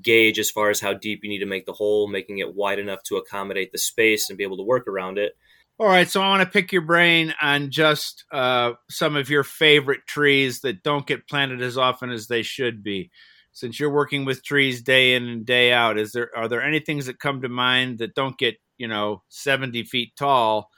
gauge 0.00 0.38
as 0.38 0.50
far 0.50 0.70
as 0.70 0.80
how 0.80 0.94
deep 0.94 1.20
you 1.22 1.28
need 1.28 1.40
to 1.40 1.46
make 1.46 1.66
the 1.66 1.72
hole, 1.74 2.08
making 2.08 2.38
it 2.38 2.54
wide 2.54 2.78
enough 2.78 3.02
to 3.04 3.16
accommodate 3.16 3.72
the 3.72 3.78
space 3.78 4.30
and 4.30 4.38
be 4.38 4.44
able 4.44 4.56
to 4.56 4.62
work 4.62 4.88
around 4.88 5.18
it. 5.18 5.36
All 5.82 5.88
right, 5.88 6.08
so 6.08 6.22
I 6.22 6.28
want 6.28 6.44
to 6.44 6.48
pick 6.48 6.70
your 6.70 6.82
brain 6.82 7.34
on 7.42 7.72
just 7.72 8.24
uh, 8.30 8.74
some 8.88 9.16
of 9.16 9.28
your 9.28 9.42
favorite 9.42 10.06
trees 10.06 10.60
that 10.60 10.84
don't 10.84 11.08
get 11.08 11.26
planted 11.26 11.60
as 11.60 11.76
often 11.76 12.10
as 12.10 12.28
they 12.28 12.42
should 12.42 12.84
be. 12.84 13.10
Since 13.50 13.80
you're 13.80 13.90
working 13.90 14.24
with 14.24 14.44
trees 14.44 14.80
day 14.80 15.16
in 15.16 15.26
and 15.26 15.44
day 15.44 15.72
out, 15.72 15.98
is 15.98 16.12
there 16.12 16.30
are 16.36 16.46
there 16.46 16.62
any 16.62 16.78
things 16.78 17.06
that 17.06 17.18
come 17.18 17.42
to 17.42 17.48
mind 17.48 17.98
that 17.98 18.14
don't 18.14 18.38
get 18.38 18.58
you 18.78 18.86
know 18.86 19.24
70 19.28 19.82
feet 19.82 20.12
tall 20.16 20.70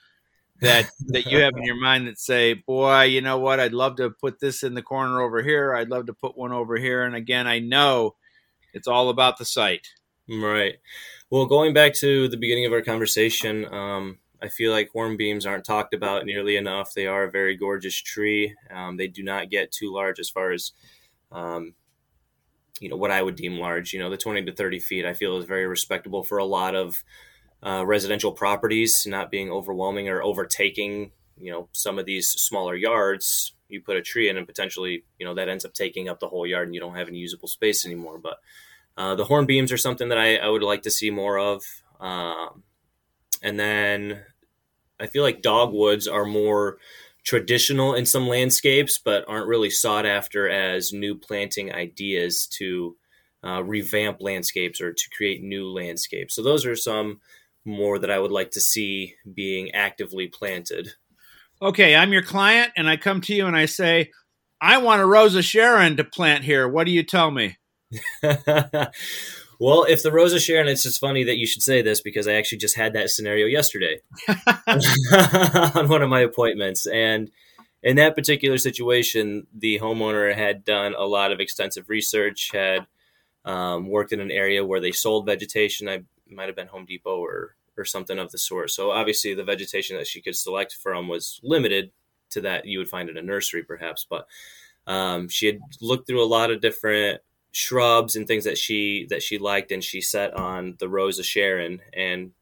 that 0.63 0.89
that 1.09 1.27
you 1.27 1.41
have 1.41 1.53
in 1.55 1.65
your 1.65 1.79
mind 1.79 2.07
that 2.07 2.19
say, 2.19 2.55
boy, 2.55 3.03
you 3.03 3.21
know 3.21 3.37
what? 3.37 3.61
I'd 3.61 3.75
love 3.75 3.97
to 3.97 4.09
put 4.09 4.41
this 4.41 4.63
in 4.63 4.73
the 4.73 4.81
corner 4.81 5.21
over 5.21 5.43
here. 5.43 5.75
I'd 5.75 5.91
love 5.91 6.07
to 6.07 6.15
put 6.15 6.39
one 6.39 6.53
over 6.53 6.79
here. 6.79 7.03
And 7.05 7.15
again, 7.15 7.47
I 7.47 7.59
know 7.59 8.15
it's 8.73 8.89
all 8.89 9.11
about 9.11 9.37
the 9.37 9.45
site. 9.45 9.87
Right. 10.31 10.77
Well, 11.29 11.45
going 11.45 11.75
back 11.75 11.93
to 11.97 12.27
the 12.27 12.39
beginning 12.39 12.65
of 12.65 12.73
our 12.73 12.81
conversation, 12.81 13.67
um, 13.71 14.19
I 14.45 14.49
feel 14.49 14.73
like 14.73 14.93
hornbeams 14.93 15.47
aren't 15.47 15.65
talked 15.65 15.95
about 15.95 16.27
nearly 16.27 16.57
enough. 16.57 16.93
They 16.93 17.07
are 17.07 17.25
a 17.25 17.31
very 17.31 17.57
gorgeous 17.57 17.97
tree. 17.97 18.55
Um, 18.71 18.99
they 18.99 19.09
do 19.09 19.23
not 19.23 19.49
get 19.49 19.73
too 19.73 19.91
large 19.91 20.21
as 20.21 20.29
far 20.29 20.53
as, 20.53 20.73
um, 21.33 21.75
you 22.79 22.91
know, 22.91 22.97
what 22.97 23.11
I 23.11 23.23
would 23.23 23.37
deem 23.37 23.59
large. 23.59 23.95
You 23.95 24.01
know, 24.01 24.11
the 24.11 24.19
20 24.19 24.45
to 24.45 24.53
30 24.53 24.81
feet 24.81 25.07
I 25.07 25.15
feel 25.15 25.39
is 25.39 25.47
very 25.47 25.67
respectable 25.67 26.23
for 26.23 26.37
a 26.37 26.45
lot 26.45 26.75
of 26.75 27.03
uh, 27.63 27.87
residential 27.87 28.33
properties, 28.33 29.05
not 29.07 29.31
being 29.31 29.51
overwhelming 29.51 30.11
or 30.11 30.23
overtaking, 30.23 31.13
you 31.39 31.51
know, 31.51 31.69
some 31.73 31.99
of 31.99 32.05
these 32.05 32.29
smaller 32.29 32.75
yards. 32.75 33.55
You 33.71 33.81
put 33.81 33.97
a 33.97 34.03
tree 34.03 34.29
in 34.29 34.37
and 34.37 34.47
potentially, 34.47 35.05
you 35.19 35.25
know, 35.25 35.35
that 35.35 35.49
ends 35.49 35.65
up 35.65 35.73
taking 35.73 36.11
up 36.11 36.21
the 36.21 36.29
whole 36.29 36.47
yard 36.47 36.69
and 36.69 36.75
you 36.75 36.81
don't 36.83 36.97
have 36.97 37.09
any 37.09 37.17
usable 37.17 37.49
space 37.49 37.87
anymore. 37.87 38.19
But 38.19 38.37
uh, 38.99 39.15
the 39.15 39.25
hornbeams 39.25 39.73
are 39.73 39.79
something 39.79 40.11
that 40.11 40.19
I, 40.19 40.37
I, 40.37 40.49
would 40.51 40.63
like 40.63 40.83
to 40.83 40.91
see 40.91 41.11
more 41.11 41.39
of. 41.39 41.65
Um, 41.99 42.63
and 43.43 43.59
then 43.59 44.23
I 45.05 45.07
feel 45.07 45.23
like 45.23 45.43
dogwoods 45.43 46.09
are 46.09 46.25
more 46.25 46.79
traditional 47.25 47.95
in 47.95 48.07
some 48.07 48.27
landscapes, 48.27 48.99
but 48.99 49.25
aren't 49.29 49.47
really 49.47 49.71
sought 49.71 50.07
after 50.07 50.49
as 50.49 50.93
new 50.93 51.15
planting 51.15 51.73
ideas 51.73 52.47
to 52.59 52.97
uh, 53.47 53.63
revamp 53.63 54.19
landscapes 54.21 54.81
or 54.81 54.93
to 54.93 55.11
create 55.15 55.43
new 55.43 55.69
landscapes. 55.69 56.35
So 56.35 56.43
those 56.43 56.65
are 56.65 56.75
some 56.75 57.21
more 57.65 57.99
that 57.99 58.11
I 58.11 58.19
would 58.19 58.33
like 58.33 58.51
to 58.53 58.61
see 58.61 59.15
being 59.33 59.71
actively 59.73 60.27
planted. 60.27 60.93
Okay, 61.61 61.95
I'm 61.95 62.13
your 62.13 62.23
client, 62.23 62.73
and 62.77 62.89
I 62.89 62.97
come 62.97 63.21
to 63.23 63.35
you 63.35 63.47
and 63.47 63.57
I 63.57 63.67
say, 63.67 64.11
I 64.61 64.79
want 64.79 65.03
a 65.03 65.07
Rosa 65.07 65.43
Sharon 65.43 65.97
to 65.99 66.05
plant 66.05 66.45
here. 66.45 66.67
What 66.67 66.85
do 66.85 66.93
you 66.93 67.03
tell 67.03 67.31
me? 67.31 67.59
Well, 69.61 69.85
if 69.89 70.03
the 70.03 70.13
Rose 70.13 70.33
of 70.33 70.43
Sharon, 70.43 70.69
it's 70.69 70.83
just 70.83 71.01
funny 71.01 71.25
that 71.25 71.37
you 71.37 71.47
should 71.47 71.63
say 71.63 71.83
this 71.83 72.01
because 72.01 72.27
I 72.27 72.35
actually 72.35 72.59
just 72.59 72.77
had 72.77 72.93
that 72.95 73.11
scenario 73.11 73.47
yesterday 73.47 74.01
on 74.67 75.89
one 75.89 76.03
of 76.03 76.09
my 76.09 76.21
appointments. 76.21 76.87
And 76.87 77.31
in 77.83 77.97
that 77.97 78.17
particular 78.17 78.59
situation, 78.59 79.47
the 79.55 79.79
homeowner 79.79 80.35
had 80.35 80.65
done 80.65 80.95
a 80.97 81.05
lot 81.05 81.33
of 81.33 81.41
extensive 81.41 81.89
research, 81.89 82.51
had 82.53 82.87
um, 83.45 83.89
worked 83.89 84.13
in 84.13 84.21
an 84.21 84.31
area 84.31 84.65
where 84.65 84.81
they 84.81 84.93
sold 84.93 85.27
vegetation. 85.27 85.89
I 85.89 86.03
might 86.29 86.47
have 86.47 86.57
been 86.57 86.69
Home 86.69 86.87
Depot 86.87 87.19
or 87.19 87.57
or 87.77 87.85
something 87.85 88.19
of 88.19 88.31
the 88.31 88.39
sort. 88.39 88.71
So 88.71 88.91
obviously, 88.91 89.35
the 89.35 89.45
vegetation 89.45 89.97
that 89.97 90.07
she 90.07 90.23
could 90.23 90.37
select 90.37 90.75
from 90.75 91.09
was 91.09 91.41
limited 91.43 91.91
to 92.31 92.41
that 92.43 92.67
you 92.67 92.79
would 92.79 92.89
find 92.89 93.11
in 93.11 93.17
a 93.17 93.23
nursery, 93.23 93.63
perhaps. 93.63 94.07
But 94.09 94.27
um, 94.87 95.29
she 95.29 95.47
had 95.47 95.59
looked 95.81 96.07
through 96.07 96.23
a 96.23 96.27
lot 96.27 96.51
of 96.51 96.61
different 96.61 97.21
shrubs 97.55 98.17
and 98.17 98.27
things 98.27 98.45
that 98.45 98.59
she 98.59 99.07
that 99.11 99.23
she 99.23 99.39
liked 99.39 99.73
and 99.73 99.83
she 99.83 100.01
set 100.01 100.35
on 100.35 100.77
the 100.79 100.89
rose 100.89 101.19
of 101.19 101.27
sharon. 101.27 101.81
And 101.93 102.33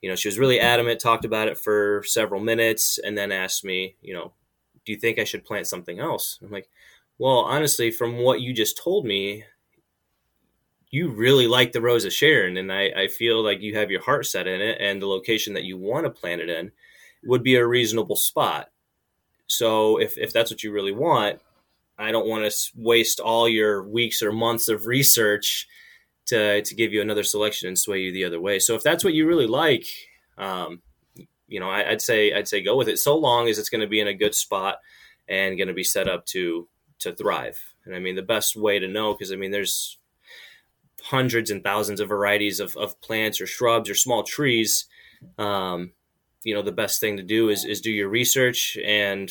you 0.00 0.08
know 0.08 0.16
she 0.16 0.28
was 0.28 0.38
really 0.38 0.60
adamant 0.60 1.00
talked 1.00 1.24
about 1.24 1.48
it 1.48 1.58
for 1.58 2.02
several 2.06 2.40
minutes 2.40 2.98
and 2.98 3.16
then 3.16 3.32
asked 3.32 3.64
me 3.64 3.94
you 4.02 4.12
know 4.12 4.32
do 4.84 4.92
you 4.92 4.98
think 4.98 5.18
i 5.18 5.24
should 5.24 5.44
plant 5.44 5.66
something 5.68 6.00
else? 6.00 6.38
I'm 6.42 6.50
like 6.50 6.68
well 7.18 7.38
honestly 7.38 7.92
from 7.92 8.18
what 8.18 8.40
you 8.40 8.52
just 8.52 8.76
told 8.76 9.06
me 9.06 9.44
you 10.90 11.08
really 11.08 11.46
like 11.46 11.70
the 11.70 11.80
rose 11.80 12.04
of 12.04 12.12
sharon 12.12 12.56
and 12.56 12.72
i, 12.72 12.90
I 12.96 13.06
feel 13.06 13.42
like 13.42 13.62
you 13.62 13.76
have 13.76 13.92
your 13.92 14.02
heart 14.02 14.26
set 14.26 14.48
in 14.48 14.60
it 14.60 14.78
and 14.80 15.00
the 15.00 15.06
location 15.06 15.54
that 15.54 15.64
you 15.64 15.78
want 15.78 16.04
to 16.04 16.10
plant 16.10 16.40
it 16.40 16.50
in 16.50 16.72
would 17.24 17.42
be 17.42 17.54
a 17.54 17.66
reasonable 17.66 18.16
spot. 18.16 18.70
So 19.46 19.98
if, 19.98 20.18
if 20.18 20.32
that's 20.32 20.50
what 20.50 20.62
you 20.62 20.72
really 20.72 20.92
want 20.92 21.40
I 22.02 22.12
don't 22.12 22.26
want 22.26 22.50
to 22.50 22.56
waste 22.74 23.20
all 23.20 23.48
your 23.48 23.88
weeks 23.88 24.22
or 24.22 24.32
months 24.32 24.68
of 24.68 24.86
research 24.86 25.68
to 26.26 26.62
to 26.62 26.74
give 26.74 26.92
you 26.92 27.00
another 27.00 27.22
selection 27.22 27.68
and 27.68 27.78
sway 27.78 28.00
you 28.00 28.12
the 28.12 28.24
other 28.24 28.40
way. 28.40 28.58
So 28.58 28.74
if 28.74 28.82
that's 28.82 29.04
what 29.04 29.14
you 29.14 29.26
really 29.26 29.46
like, 29.46 29.86
um, 30.38 30.82
you 31.46 31.60
know, 31.60 31.70
I, 31.70 31.90
would 31.90 32.02
say 32.02 32.32
I'd 32.32 32.48
say 32.48 32.62
go 32.62 32.76
with 32.76 32.88
it. 32.88 32.98
So 32.98 33.16
long 33.16 33.48
as 33.48 33.58
it's 33.58 33.68
going 33.68 33.80
to 33.82 33.86
be 33.86 34.00
in 34.00 34.08
a 34.08 34.14
good 34.14 34.34
spot 34.34 34.78
and 35.28 35.56
going 35.56 35.68
to 35.68 35.74
be 35.74 35.84
set 35.84 36.08
up 36.08 36.26
to 36.26 36.68
to 37.00 37.14
thrive. 37.14 37.60
And 37.84 37.94
I 37.94 37.98
mean, 37.98 38.16
the 38.16 38.22
best 38.22 38.56
way 38.56 38.78
to 38.78 38.88
know 38.88 39.12
because 39.12 39.32
I 39.32 39.36
mean, 39.36 39.50
there's 39.50 39.98
hundreds 41.04 41.50
and 41.50 41.62
thousands 41.62 42.00
of 42.00 42.08
varieties 42.08 42.60
of, 42.60 42.76
of 42.76 43.00
plants 43.00 43.40
or 43.40 43.46
shrubs 43.46 43.90
or 43.90 43.94
small 43.94 44.22
trees. 44.22 44.86
Um, 45.38 45.92
you 46.44 46.54
know, 46.54 46.62
the 46.62 46.72
best 46.72 47.00
thing 47.00 47.16
to 47.16 47.22
do 47.22 47.48
is 47.48 47.64
is 47.64 47.80
do 47.80 47.90
your 47.90 48.08
research 48.08 48.76
and 48.84 49.30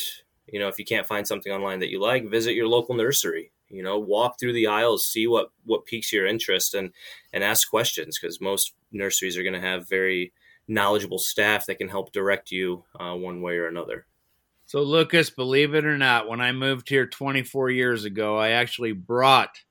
you 0.52 0.60
know, 0.60 0.68
if 0.68 0.78
you 0.78 0.86
can't 0.86 1.08
find 1.08 1.28
something 1.28 1.52
online 1.52 1.80
that 1.80 1.90
you 1.90 2.00
like, 2.00 2.30
visit 2.30 2.54
your 2.54 2.68
local 2.68 2.96
nursery. 2.96 3.52
You 3.70 3.84
know, 3.84 3.98
walk 3.98 4.38
through 4.40 4.54
the 4.54 4.68
aisles, 4.68 5.08
see 5.08 5.28
what 5.28 5.52
what 5.64 5.86
piques 5.86 6.12
your 6.12 6.26
interest, 6.26 6.74
and 6.74 6.92
and 7.32 7.44
ask 7.44 7.70
questions 7.70 8.20
because 8.20 8.42
most 8.42 8.74
nurseries 8.92 9.38
are 9.38 9.44
going 9.44 9.54
to 9.54 9.62
have 9.62 9.88
very 9.88 10.34
knowledgeable 10.68 11.20
staff 11.20 11.66
that 11.66 11.78
can 11.78 11.90
help 11.90 12.12
direct 12.12 12.52
you 12.52 12.84
uh, 13.00 13.14
one 13.16 13.42
way 13.42 13.58
or 13.58 13.68
another. 13.68 14.06
So, 14.66 14.84
Lucas, 14.84 15.30
believe 15.30 15.74
it 15.74 15.86
or 15.86 15.98
not, 15.98 16.30
when 16.30 16.40
I 16.40 16.52
moved 16.52 16.90
here 16.90 17.06
24 17.06 17.72
years 17.72 18.06
ago, 18.06 18.38
I 18.38 18.52
actually 18.52 18.94
brought 18.94 19.64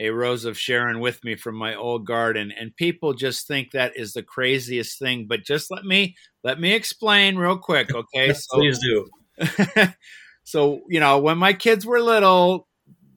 a 0.00 0.10
rose 0.10 0.44
of 0.44 0.56
Sharon 0.56 1.00
with 1.00 1.24
me 1.24 1.34
from 1.34 1.56
my 1.56 1.74
old 1.74 2.06
garden, 2.06 2.52
and 2.56 2.74
people 2.76 3.14
just 3.14 3.48
think 3.48 3.72
that 3.72 3.96
is 3.96 4.12
the 4.12 4.22
craziest 4.22 4.98
thing. 4.98 5.26
But 5.28 5.44
just 5.44 5.70
let 5.70 5.84
me 5.84 6.16
let 6.44 6.60
me 6.60 6.72
explain 6.72 7.36
real 7.36 7.58
quick, 7.58 7.92
okay? 7.94 8.32
So, 8.32 8.58
Please 8.58 8.78
do. 8.78 9.08
so, 10.44 10.82
you 10.88 11.00
know, 11.00 11.18
when 11.18 11.38
my 11.38 11.52
kids 11.52 11.86
were 11.86 12.00
little, 12.00 12.68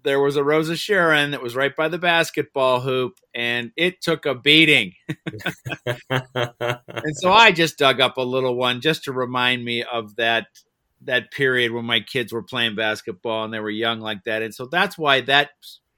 there 0.04 0.20
was 0.20 0.36
a 0.36 0.44
Rose 0.44 0.70
of 0.70 0.80
Sharon 0.80 1.32
that 1.32 1.44
was 1.44 1.56
right 1.56 1.76
by 1.76 1.88
the 1.88 1.98
basketball 1.98 2.82
hoop, 2.82 3.20
and 3.36 3.72
it 3.76 4.02
took 4.02 4.26
a 4.26 4.34
beating. 4.34 4.94
and 6.10 7.16
so 7.16 7.32
I 7.32 7.52
just 7.52 7.78
dug 7.78 8.02
up 8.02 8.18
a 8.18 8.22
little 8.22 8.56
one 8.56 8.82
just 8.82 9.04
to 9.06 9.12
remind 9.12 9.64
me 9.64 9.84
of 9.84 10.16
that 10.16 10.48
that 11.04 11.32
period 11.32 11.72
when 11.72 11.86
my 11.86 12.00
kids 12.00 12.32
were 12.32 12.44
playing 12.44 12.76
basketball 12.76 13.44
and 13.44 13.54
they 13.54 13.60
were 13.60 13.72
young 13.72 14.00
like 14.00 14.24
that. 14.26 14.44
And 14.44 14.54
so 14.54 14.68
that's 14.68 15.00
why 15.00 15.22
that 15.22 15.50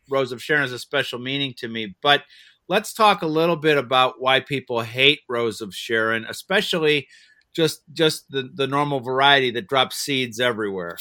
Rose 0.10 0.32
of 0.32 0.42
Sharon 0.42 0.64
is 0.64 0.72
a 0.72 0.80
special 0.80 1.20
meaning 1.20 1.54
to 1.58 1.68
me. 1.68 1.96
But 2.02 2.24
let's 2.70 2.94
talk 2.94 3.22
a 3.22 3.28
little 3.28 3.58
bit 3.58 3.78
about 3.78 4.22
why 4.22 4.40
people 4.40 4.82
hate 4.82 5.20
Rose 5.28 5.60
of 5.60 5.76
Sharon, 5.76 6.26
especially 6.30 7.08
just 7.54 7.82
just 7.94 8.30
the 8.30 8.50
the 8.54 8.68
normal 8.68 9.00
variety 9.00 9.52
that 9.52 9.68
drops 9.68 9.98
seeds 9.98 10.40
everywhere. 10.40 10.98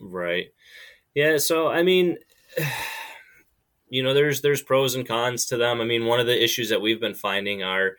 Right. 0.00 0.48
Yeah. 1.14 1.38
So 1.38 1.68
I 1.68 1.82
mean, 1.82 2.18
you 3.88 4.02
know, 4.02 4.14
there's 4.14 4.42
there's 4.42 4.62
pros 4.62 4.94
and 4.94 5.06
cons 5.06 5.46
to 5.46 5.56
them. 5.56 5.80
I 5.80 5.84
mean, 5.84 6.06
one 6.06 6.20
of 6.20 6.26
the 6.26 6.42
issues 6.42 6.68
that 6.70 6.82
we've 6.82 7.00
been 7.00 7.14
finding 7.14 7.62
are, 7.62 7.96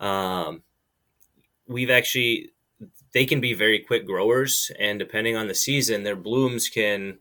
um, 0.00 0.62
we've 1.66 1.90
actually 1.90 2.50
they 3.14 3.26
can 3.26 3.40
be 3.40 3.54
very 3.54 3.78
quick 3.78 4.06
growers, 4.06 4.70
and 4.78 4.98
depending 4.98 5.36
on 5.36 5.48
the 5.48 5.54
season, 5.54 6.02
their 6.02 6.16
blooms 6.16 6.68
can. 6.68 7.18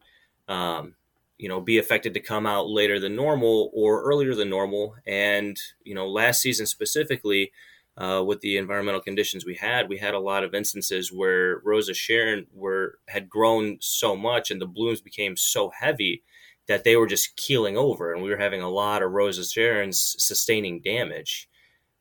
Um, 0.48 0.96
you 1.41 1.50
know, 1.50 1.60
be 1.60 1.79
affected 1.79 2.13
to 2.13 2.20
come 2.20 2.46
out 2.46 2.70
later 2.70 3.00
than 3.00 3.15
normal 3.15 3.72
or 3.74 4.03
earlier 4.03 4.36
than 4.36 4.48
normal. 4.48 4.96
And, 5.08 5.58
you 5.84 5.96
know, 5.96 6.08
last 6.08 6.39
season 6.39 6.67
specifically, 6.67 7.51
uh, 7.98 8.24
with 8.25 8.41
the 8.41 8.57
environmental 8.57 9.01
conditions 9.01 9.45
we 9.45 9.55
had, 9.55 9.89
we 9.89 9.98
had 9.98 10.13
a 10.13 10.19
lot 10.19 10.43
of 10.43 10.53
instances 10.53 11.12
where 11.12 11.60
Rosa 11.63 11.93
Sharon 11.93 12.48
were 12.53 13.00
had 13.07 13.29
grown 13.29 13.77
so 13.81 14.15
much 14.15 14.50
and 14.50 14.62
the 14.62 14.65
blooms 14.65 15.01
became 15.01 15.36
so 15.36 15.71
heavy 15.77 16.24
that 16.67 16.83
they 16.83 16.95
were 16.95 17.07
just 17.07 17.36
keeling 17.36 17.75
over, 17.77 18.13
and 18.13 18.24
we 18.24 18.29
were 18.29 18.38
having 18.38 18.62
a 18.62 18.69
lot 18.69 19.03
of 19.03 19.12
Rosa 19.12 19.41
Sharons 19.41 20.15
sustaining 20.19 20.79
damage. 20.81 21.50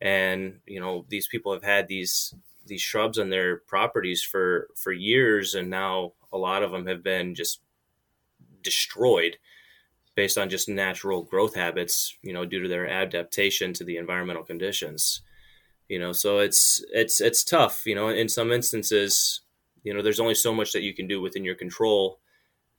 And 0.01 0.61
you 0.67 0.81
know, 0.81 1.07
these 1.09 1.27
people 1.27 1.53
have 1.53 1.65
had 1.65 1.89
these 1.89 2.35
these 2.67 2.81
shrubs 2.81 3.19
on 3.19 3.31
their 3.31 3.57
properties 3.57 4.23
for 4.23 4.69
for 4.77 4.93
years, 4.93 5.55
and 5.55 5.69
now 5.71 6.13
a 6.33 6.39
lot 6.39 6.63
of 6.63 6.71
them 6.71 6.87
have 6.87 7.03
been 7.03 7.35
just 7.35 7.61
destroyed 8.63 9.39
based 10.15 10.39
on 10.39 10.49
just 10.51 10.69
natural 10.69 11.23
growth 11.23 11.55
habits, 11.55 12.17
you 12.23 12.33
know, 12.33 12.45
due 12.45 12.61
to 12.63 12.69
their 12.69 12.87
adaptation 12.87 13.73
to 13.73 13.85
the 13.85 13.97
environmental 13.97 14.45
conditions. 14.45 15.23
You 15.91 15.99
know, 15.99 16.13
so 16.13 16.39
it's 16.39 16.85
it's 16.93 17.21
it's 17.21 17.43
tough. 17.43 17.85
You 17.85 17.97
know, 17.97 18.11
in 18.11 18.29
some 18.29 18.53
instances, 18.53 19.41
you 19.83 19.93
know, 19.93 20.03
there's 20.03 20.21
only 20.21 20.37
so 20.37 20.55
much 20.55 20.73
that 20.73 20.83
you 20.83 20.95
can 20.95 21.09
do 21.09 21.21
within 21.21 21.45
your 21.45 21.57
control, 21.57 22.21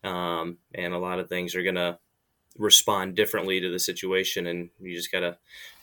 um, 0.01 0.59
and 0.73 0.93
a 0.93 0.97
lot 0.97 1.19
of 1.19 1.27
things 1.27 1.53
are 1.53 1.61
gonna 1.61 1.99
respond 2.57 3.15
differently 3.15 3.59
to 3.59 3.69
the 3.69 3.79
situation, 3.79 4.47
and 4.47 4.69
you 4.79 4.95
just 4.95 5.11
gotta 5.11 5.37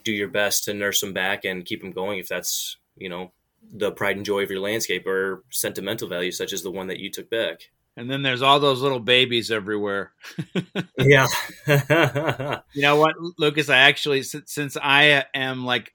do 0.04 0.12
your 0.12 0.28
best 0.28 0.64
to 0.64 0.72
nurse 0.72 1.02
them 1.02 1.12
back 1.12 1.44
and 1.44 1.66
keep 1.66 1.82
them 1.82 1.92
going 1.92 2.18
if 2.18 2.28
that's 2.28 2.78
you 2.96 3.10
know 3.10 3.30
the 3.74 3.92
pride 3.92 4.16
and 4.16 4.24
joy 4.24 4.42
of 4.42 4.50
your 4.50 4.60
landscape 4.60 5.06
or 5.06 5.44
sentimental 5.50 6.08
value 6.08 6.32
such 6.32 6.54
as 6.54 6.62
the 6.62 6.70
one 6.70 6.86
that 6.86 6.98
you 6.98 7.10
took 7.10 7.28
back 7.28 7.68
and 7.98 8.08
then 8.08 8.22
there's 8.22 8.42
all 8.42 8.60
those 8.60 8.80
little 8.80 9.00
babies 9.00 9.50
everywhere. 9.50 10.12
yeah. 10.98 11.26
you 12.72 12.82
know 12.82 12.94
what, 12.94 13.16
Lucas? 13.38 13.68
I 13.68 13.78
actually, 13.78 14.22
since 14.22 14.76
I 14.80 15.24
am 15.34 15.66
like, 15.66 15.92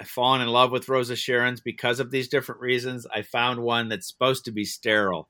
I've 0.00 0.08
fallen 0.08 0.42
in 0.42 0.48
love 0.48 0.72
with 0.72 0.88
Rosa 0.88 1.14
Sharons 1.14 1.62
because 1.62 2.00
of 2.00 2.10
these 2.10 2.28
different 2.28 2.60
reasons. 2.60 3.06
I 3.12 3.22
found 3.22 3.60
one 3.60 3.88
that's 3.88 4.08
supposed 4.08 4.44
to 4.44 4.52
be 4.52 4.64
sterile. 4.64 5.28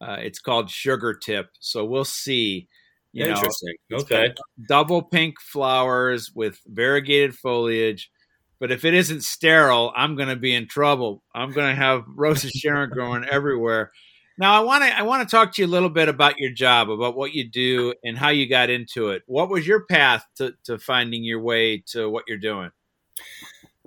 Uh, 0.00 0.16
it's 0.20 0.40
called 0.40 0.68
Sugar 0.68 1.14
Tip. 1.14 1.50
So 1.60 1.84
we'll 1.84 2.04
see. 2.04 2.68
You 3.12 3.26
Interesting. 3.26 3.74
Know, 3.90 3.98
okay. 3.98 4.34
Double 4.68 5.02
pink 5.02 5.40
flowers 5.40 6.32
with 6.34 6.58
variegated 6.66 7.36
foliage. 7.36 8.10
But 8.58 8.72
if 8.72 8.84
it 8.84 8.94
isn't 8.94 9.22
sterile, 9.22 9.92
I'm 9.94 10.16
going 10.16 10.28
to 10.28 10.36
be 10.36 10.54
in 10.54 10.66
trouble. 10.66 11.22
I'm 11.34 11.52
going 11.52 11.68
to 11.68 11.80
have 11.80 12.04
Rosa 12.08 12.48
Sharon 12.48 12.90
growing 12.90 13.24
everywhere. 13.30 13.92
Now, 14.38 14.54
I 14.54 14.60
want 14.64 14.82
to 14.84 14.98
I 14.98 15.02
want 15.02 15.28
to 15.28 15.30
talk 15.36 15.52
to 15.54 15.62
you 15.62 15.68
a 15.68 15.70
little 15.70 15.90
bit 15.90 16.08
about 16.08 16.38
your 16.38 16.52
job, 16.52 16.90
about 16.90 17.14
what 17.14 17.34
you 17.34 17.48
do, 17.48 17.92
and 18.02 18.16
how 18.16 18.30
you 18.30 18.48
got 18.48 18.70
into 18.70 19.10
it. 19.10 19.22
What 19.26 19.50
was 19.50 19.66
your 19.66 19.84
path 19.84 20.24
to, 20.36 20.54
to 20.64 20.78
finding 20.78 21.22
your 21.22 21.40
way 21.40 21.82
to 21.88 22.08
what 22.08 22.24
you're 22.26 22.38
doing? 22.38 22.70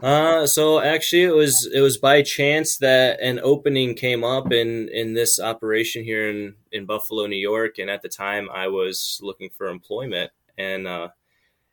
Uh, 0.01 0.45
so 0.45 0.81
actually, 0.81 1.23
it 1.23 1.33
was 1.33 1.69
it 1.73 1.79
was 1.79 1.97
by 1.97 2.21
chance 2.21 2.77
that 2.77 3.19
an 3.21 3.39
opening 3.41 3.95
came 3.95 4.23
up 4.23 4.51
in 4.51 4.89
in 4.89 5.13
this 5.13 5.39
operation 5.39 6.03
here 6.03 6.29
in 6.29 6.55
in 6.71 6.85
Buffalo, 6.85 7.27
New 7.27 7.37
York, 7.37 7.77
and 7.79 7.89
at 7.89 8.01
the 8.01 8.09
time 8.09 8.49
I 8.53 8.67
was 8.67 9.19
looking 9.23 9.49
for 9.57 9.67
employment, 9.67 10.31
and 10.57 10.85
uh, 10.85 11.09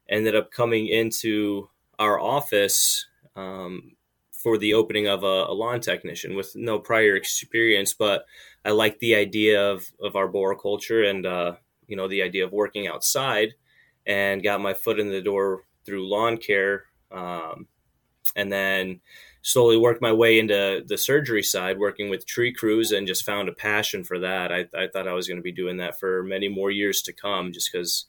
ended 0.09 0.37
up 0.37 0.53
coming 0.53 0.87
into 0.87 1.69
our 1.99 2.21
office 2.21 3.07
um, 3.37 3.93
for 4.31 4.59
the 4.59 4.75
opening 4.75 5.07
of 5.07 5.23
a, 5.23 5.45
a 5.47 5.55
lawn 5.55 5.81
technician 5.81 6.35
with 6.35 6.55
no 6.57 6.79
prior 6.79 7.17
experience, 7.17 7.95
but 7.95 8.25
I 8.65 8.71
liked 8.71 9.01
the 9.01 9.15
idea 9.15 9.71
of, 9.71 9.91
of 10.01 10.17
arboriculture 10.17 11.05
and, 11.05 11.25
uh, 11.25 11.53
you 11.87 11.97
know, 11.97 12.09
the 12.09 12.23
idea 12.23 12.45
of 12.45 12.53
working 12.53 12.87
outside 12.89 13.55
and 14.07 14.43
got 14.43 14.61
my 14.61 14.75
foot 14.75 14.99
in 14.99 15.11
the 15.11 15.23
door 15.23 15.63
through 15.85 16.09
lawn 16.09 16.39
care. 16.39 16.85
Um, 17.11 17.69
and 18.37 18.53
then 18.53 19.01
slowly 19.43 19.77
worked 19.77 20.01
my 20.01 20.13
way 20.13 20.39
into 20.39 20.85
the 20.87 20.97
surgery 20.97 21.43
side, 21.43 21.79
working 21.79 22.09
with 22.09 22.27
tree 22.27 22.53
crews 22.53 22.93
and 22.93 23.09
just 23.09 23.25
found 23.25 23.49
a 23.49 23.53
passion 23.53 24.05
for 24.05 24.19
that. 24.21 24.53
I, 24.53 24.67
I 24.75 24.87
thought 24.87 25.09
I 25.09 25.15
was 25.15 25.27
going 25.27 25.39
to 25.39 25.43
be 25.43 25.53
doing 25.53 25.79
that 25.79 25.99
for 25.99 26.23
many 26.23 26.49
more 26.49 26.71
years 26.71 27.03
to 27.03 27.13
come 27.13 27.53
just 27.53 27.71
because, 27.73 28.07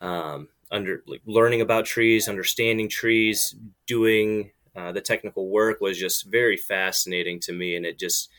um, 0.00 0.48
under 0.70 1.02
like 1.06 1.20
learning 1.26 1.60
about 1.60 1.84
trees, 1.84 2.28
understanding 2.28 2.88
trees, 2.88 3.54
doing 3.86 4.50
uh, 4.74 4.90
the 4.90 5.00
technical 5.00 5.48
work 5.48 5.80
was 5.80 5.98
just 5.98 6.26
very 6.26 6.56
fascinating 6.56 7.38
to 7.40 7.52
me. 7.52 7.76
And 7.76 7.84
it 7.86 7.98
just, 7.98 8.30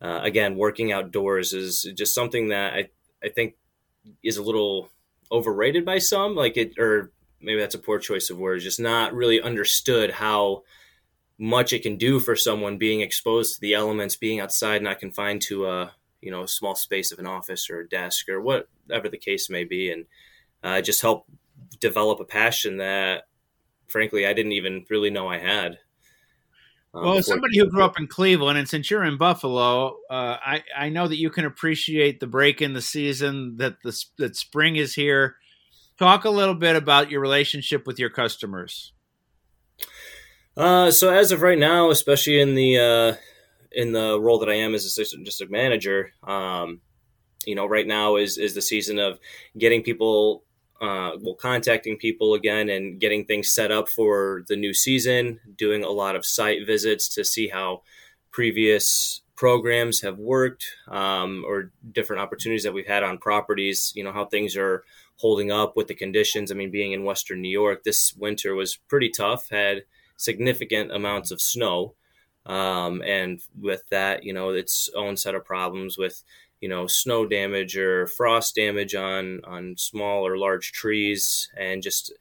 uh, 0.00 0.20
again, 0.22 0.56
working 0.56 0.92
outdoors 0.92 1.52
is 1.54 1.90
just 1.94 2.14
something 2.14 2.48
that 2.48 2.74
I, 2.74 2.88
I 3.24 3.30
think 3.30 3.54
is 4.22 4.36
a 4.36 4.42
little 4.42 4.90
overrated 5.32 5.84
by 5.84 5.98
some, 5.98 6.36
like 6.36 6.56
it, 6.56 6.78
or 6.78 7.10
maybe 7.42 7.60
that's 7.60 7.74
a 7.74 7.80
poor 7.80 7.98
choice 7.98 8.30
of 8.30 8.38
words, 8.38 8.64
just 8.64 8.80
not 8.80 9.14
really 9.14 9.40
understood 9.40 10.10
how 10.10 10.62
much 11.38 11.72
it 11.72 11.82
can 11.82 11.96
do 11.96 12.20
for 12.20 12.36
someone 12.36 12.78
being 12.78 13.00
exposed 13.00 13.54
to 13.54 13.60
the 13.60 13.74
elements, 13.74 14.16
being 14.16 14.40
outside, 14.40 14.82
not 14.82 15.00
confined 15.00 15.42
to 15.42 15.66
a, 15.66 15.92
you 16.20 16.30
know, 16.30 16.46
small 16.46 16.74
space 16.74 17.10
of 17.12 17.18
an 17.18 17.26
office 17.26 17.68
or 17.68 17.80
a 17.80 17.88
desk 17.88 18.28
or 18.28 18.40
whatever 18.40 19.08
the 19.08 19.18
case 19.18 19.50
may 19.50 19.64
be. 19.64 19.90
And 19.90 20.04
uh, 20.62 20.80
just 20.80 21.02
help 21.02 21.26
develop 21.80 22.20
a 22.20 22.24
passion 22.24 22.76
that 22.76 23.24
frankly, 23.92 24.26
I 24.26 24.32
didn't 24.32 24.52
even 24.52 24.84
really 24.90 25.10
know 25.10 25.28
I 25.28 25.38
had. 25.38 25.78
Um, 26.94 27.04
well, 27.04 27.18
as 27.18 27.26
somebody 27.26 27.58
who 27.58 27.70
grew 27.70 27.84
up 27.84 27.98
in 27.98 28.06
Cleveland, 28.06 28.58
and 28.58 28.68
since 28.68 28.90
you're 28.90 29.04
in 29.04 29.16
Buffalo, 29.16 29.96
uh, 30.10 30.36
I 30.44 30.64
I 30.76 30.88
know 30.88 31.06
that 31.06 31.18
you 31.18 31.30
can 31.30 31.44
appreciate 31.44 32.20
the 32.20 32.26
break 32.26 32.60
in 32.60 32.72
the 32.72 32.82
season 32.82 33.56
that 33.58 33.76
the 33.82 34.04
that 34.18 34.36
spring 34.36 34.76
is 34.76 34.94
here. 34.94 35.36
Talk 35.98 36.24
a 36.24 36.30
little 36.30 36.54
bit 36.54 36.76
about 36.76 37.10
your 37.10 37.20
relationship 37.20 37.86
with 37.86 37.98
your 37.98 38.10
customers. 38.10 38.92
Uh, 40.56 40.90
so 40.90 41.10
as 41.10 41.32
of 41.32 41.42
right 41.42 41.58
now, 41.58 41.90
especially 41.90 42.40
in 42.40 42.54
the 42.54 42.78
uh, 42.78 43.14
in 43.70 43.92
the 43.92 44.20
role 44.20 44.38
that 44.38 44.48
I 44.48 44.54
am 44.54 44.74
as 44.74 44.84
assistant 44.84 45.24
district 45.24 45.52
manager, 45.52 46.12
um, 46.22 46.80
you 47.46 47.54
know, 47.54 47.66
right 47.66 47.86
now 47.86 48.16
is 48.16 48.38
is 48.38 48.54
the 48.54 48.62
season 48.62 48.98
of 48.98 49.18
getting 49.56 49.82
people 49.82 50.44
uh, 50.80 51.12
well, 51.20 51.34
contacting 51.36 51.96
people 51.96 52.34
again 52.34 52.68
and 52.68 53.00
getting 53.00 53.24
things 53.24 53.52
set 53.54 53.70
up 53.70 53.88
for 53.88 54.42
the 54.48 54.56
new 54.56 54.74
season, 54.74 55.38
doing 55.56 55.84
a 55.84 55.90
lot 55.90 56.16
of 56.16 56.26
site 56.26 56.66
visits 56.66 57.08
to 57.14 57.24
see 57.24 57.48
how 57.48 57.82
previous 58.32 59.22
programs 59.36 60.00
have 60.00 60.18
worked 60.18 60.66
um, 60.88 61.44
or 61.46 61.70
different 61.92 62.20
opportunities 62.20 62.64
that 62.64 62.74
we've 62.74 62.86
had 62.86 63.02
on 63.02 63.16
properties, 63.18 63.92
you 63.94 64.02
know, 64.02 64.12
how 64.12 64.24
things 64.24 64.56
are 64.56 64.84
holding 65.22 65.50
up 65.50 65.76
with 65.76 65.86
the 65.86 65.94
conditions. 65.94 66.52
I 66.52 66.54
mean, 66.54 66.70
being 66.70 66.92
in 66.92 67.04
Western 67.04 67.40
New 67.40 67.48
York, 67.48 67.84
this 67.84 68.12
winter 68.14 68.54
was 68.54 68.76
pretty 68.76 69.08
tough, 69.08 69.48
had 69.48 69.84
significant 70.16 70.92
amounts 70.92 71.30
of 71.30 71.40
snow. 71.40 71.94
Um, 72.44 73.02
and 73.02 73.40
with 73.58 73.84
that, 73.90 74.24
you 74.24 74.34
know, 74.34 74.50
its 74.50 74.90
own 74.94 75.16
set 75.16 75.36
of 75.36 75.44
problems 75.44 75.96
with 75.96 76.24
you 76.60 76.68
know 76.68 76.86
snow 76.86 77.26
damage 77.26 77.76
or 77.76 78.06
frost 78.06 78.54
damage 78.54 78.94
on 78.94 79.40
on 79.44 79.74
small 79.76 80.26
or 80.26 80.38
large 80.38 80.72
trees 80.72 81.50
and 81.58 81.82
just 81.82 82.12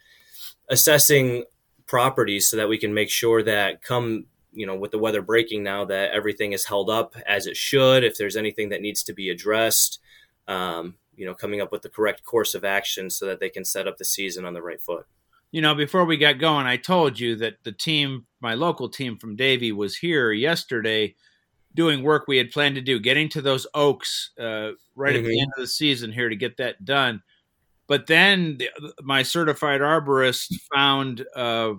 assessing 0.67 1.45
properties 1.85 2.49
so 2.49 2.57
that 2.57 2.67
we 2.67 2.77
can 2.77 2.93
make 2.93 3.09
sure 3.09 3.43
that 3.43 3.83
come 3.83 4.25
you 4.51 4.65
know 4.65 4.75
with 4.75 4.91
the 4.91 4.97
weather 4.97 5.21
breaking 5.21 5.63
now 5.63 5.85
that 5.85 6.11
everything 6.11 6.53
is 6.53 6.65
held 6.65 6.89
up 6.89 7.15
as 7.27 7.45
it 7.45 7.55
should 7.55 8.03
if 8.03 8.17
there's 8.17 8.35
anything 8.35 8.69
that 8.69 8.81
needs 8.81 9.03
to 9.03 9.13
be 9.13 9.29
addressed 9.29 9.99
um, 10.47 10.95
you 11.15 11.25
know 11.25 11.33
coming 11.33 11.61
up 11.61 11.71
with 11.71 11.81
the 11.81 11.89
correct 11.89 12.23
course 12.23 12.53
of 12.53 12.63
action 12.63 13.09
so 13.09 13.25
that 13.25 13.39
they 13.39 13.49
can 13.49 13.65
set 13.65 13.87
up 13.87 13.97
the 13.97 14.05
season 14.05 14.45
on 14.45 14.53
the 14.53 14.61
right 14.61 14.81
foot 14.81 15.05
you 15.51 15.61
know 15.61 15.75
before 15.75 16.05
we 16.05 16.17
got 16.17 16.39
going 16.39 16.65
i 16.65 16.77
told 16.77 17.19
you 17.19 17.35
that 17.35 17.55
the 17.63 17.71
team 17.71 18.25
my 18.39 18.53
local 18.53 18.89
team 18.89 19.17
from 19.17 19.35
davie 19.35 19.71
was 19.71 19.97
here 19.97 20.31
yesterday 20.31 21.15
doing 21.73 22.03
work 22.03 22.25
we 22.27 22.37
had 22.37 22.51
planned 22.51 22.75
to 22.75 22.81
do, 22.81 22.99
getting 22.99 23.29
to 23.29 23.41
those 23.41 23.67
oaks 23.73 24.31
uh, 24.39 24.71
right 24.95 25.15
mm-hmm. 25.15 25.17
at 25.17 25.23
the 25.23 25.29
mm-hmm. 25.29 25.41
end 25.41 25.51
of 25.57 25.61
the 25.61 25.67
season 25.67 26.11
here 26.11 26.29
to 26.29 26.35
get 26.35 26.57
that 26.57 26.83
done. 26.83 27.21
But 27.87 28.07
then 28.07 28.57
the, 28.57 28.69
my 29.01 29.23
certified 29.23 29.81
arborist 29.81 30.53
found 30.73 31.25
uh, 31.35 31.73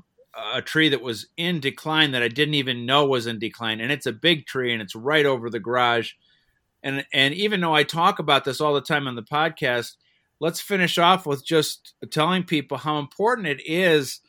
a 0.55 0.63
tree 0.63 0.89
that 0.91 1.03
was 1.03 1.27
in 1.37 1.61
decline 1.61 2.13
that 2.13 2.23
I 2.23 2.29
didn't 2.29 2.55
even 2.55 2.87
know 2.87 3.07
was 3.07 3.27
in 3.27 3.39
decline, 3.39 3.81
and 3.81 3.93
it's 3.93 4.07
a 4.07 4.13
big 4.13 4.47
tree 4.47 4.73
and 4.73 4.83
it's 4.83 4.95
right 4.95 5.27
over 5.27 5.51
the 5.51 5.61
garage. 5.61 6.13
And 6.83 7.05
and 7.13 7.35
even 7.35 7.61
though 7.61 7.75
I 7.75 7.85
talk 7.85 8.19
about 8.19 8.45
this 8.45 8.61
all 8.61 8.75
the 8.75 8.81
time 8.81 9.07
on 9.07 9.17
the 9.17 9.23
podcast, 9.23 9.97
let's 10.41 10.61
finish 10.61 10.99
off 10.99 11.27
with 11.27 11.45
just 11.45 11.95
telling 12.11 12.43
people 12.45 12.79
how 12.79 12.99
important 12.99 13.47
it 13.47 13.63
is 13.65 14.21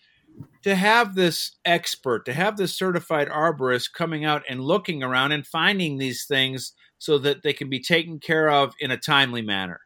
to 0.64 0.76
have 0.76 1.16
this 1.16 1.58
expert, 1.66 2.26
to 2.26 2.34
have 2.34 2.58
this 2.58 2.76
certified 2.76 3.30
arborist 3.30 3.94
coming 3.94 4.26
out 4.26 4.44
and 4.50 4.62
looking 4.62 5.04
around 5.04 5.32
and 5.32 5.46
finding 5.46 5.98
these 5.98 6.26
things 6.26 6.74
so 6.98 7.18
that 7.18 7.44
they 7.44 7.54
can 7.54 7.70
be 7.70 7.80
taken 7.80 8.20
care 8.20 8.50
of 8.50 8.74
in 8.80 8.92
a 8.92 8.98
timely 8.98 9.42
manner. 9.42 9.82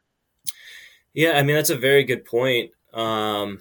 Yeah, 1.14 1.32
I 1.32 1.42
mean 1.42 1.56
that's 1.56 1.70
a 1.70 1.76
very 1.76 2.04
good 2.04 2.24
point. 2.24 2.70
Um, 2.94 3.60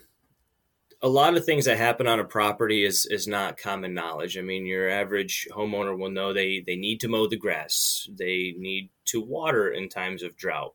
a 1.02 1.08
lot 1.08 1.36
of 1.36 1.46
things 1.46 1.66
that 1.66 1.78
happen 1.78 2.08
on 2.08 2.20
a 2.20 2.24
property 2.24 2.84
is 2.84 3.06
is 3.06 3.28
not 3.28 3.58
common 3.58 3.94
knowledge. 3.94 4.38
I 4.38 4.42
mean, 4.42 4.66
your 4.66 4.90
average 4.90 5.48
homeowner 5.52 5.98
will 5.98 6.10
know 6.10 6.34
they 6.34 6.64
they 6.66 6.76
need 6.76 7.00
to 7.02 7.08
mow 7.08 7.28
the 7.28 7.38
grass, 7.38 8.10
they 8.18 8.56
need 8.58 8.90
to 9.06 9.22
water 9.22 9.70
in 9.72 9.90
times 9.90 10.24
of 10.24 10.36
drought. 10.36 10.74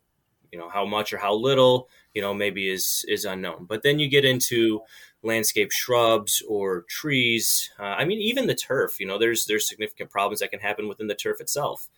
You 0.53 0.59
know 0.59 0.69
how 0.69 0.85
much 0.85 1.13
or 1.13 1.19
how 1.19 1.35
little, 1.35 1.89
you 2.15 2.23
know, 2.23 2.35
maybe 2.35 2.69
is 2.69 3.05
is 3.09 3.25
unknown. 3.25 3.67
But 3.67 3.83
then 3.83 3.99
you 3.99 4.09
get 4.09 4.25
into 4.25 4.83
landscape 5.23 5.73
shrubs 5.73 6.43
or 6.49 6.83
trees. 6.89 7.71
Uh, 7.79 7.83
I 7.85 8.05
mean, 8.05 8.19
even 8.19 8.47
the 8.47 8.55
turf. 8.55 9.01
You 9.01 9.07
know, 9.07 9.19
there's 9.19 9.47
there's 9.47 9.69
significant 9.69 10.11
problems 10.11 10.41
that 10.41 10.51
can 10.51 10.61
happen 10.61 10.89
within 10.89 11.09
the 11.09 11.15
turf 11.15 11.41
itself, 11.41 11.89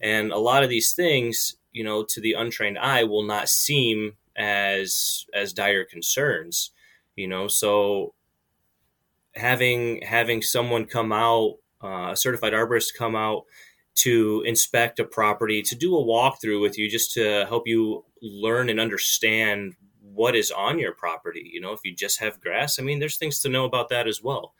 and 0.00 0.32
a 0.32 0.38
lot 0.38 0.62
of 0.62 0.70
these 0.70 0.92
things, 0.92 1.56
you 1.72 1.84
know, 1.84 2.04
to 2.04 2.20
the 2.20 2.34
untrained 2.34 2.78
eye, 2.78 3.04
will 3.04 3.22
not 3.22 3.48
seem 3.48 4.16
as 4.36 5.24
as 5.32 5.52
dire 5.54 5.84
concerns. 5.84 6.72
You 7.20 7.28
know, 7.28 7.48
so 7.48 8.14
having 9.34 10.00
having 10.00 10.40
someone 10.40 10.86
come 10.86 11.12
out, 11.12 11.56
uh, 11.82 12.12
a 12.12 12.16
certified 12.16 12.54
arborist 12.54 12.94
come 12.96 13.14
out 13.14 13.44
to 13.96 14.42
inspect 14.46 14.98
a 14.98 15.04
property, 15.04 15.60
to 15.60 15.74
do 15.74 15.96
a 15.96 16.02
walkthrough 16.02 16.62
with 16.62 16.78
you, 16.78 16.88
just 16.88 17.12
to 17.14 17.44
help 17.46 17.68
you 17.68 18.04
learn 18.22 18.70
and 18.70 18.80
understand 18.80 19.74
what 20.00 20.34
is 20.34 20.50
on 20.50 20.78
your 20.78 20.94
property. 20.94 21.50
You 21.52 21.60
know, 21.60 21.72
if 21.72 21.80
you 21.84 21.94
just 21.94 22.20
have 22.20 22.40
grass, 22.40 22.78
I 22.78 22.82
mean, 22.82 23.00
there's 23.00 23.18
things 23.18 23.40
to 23.40 23.50
know 23.50 23.66
about 23.66 23.90
that 23.90 24.08
as 24.08 24.22
well. 24.22 24.54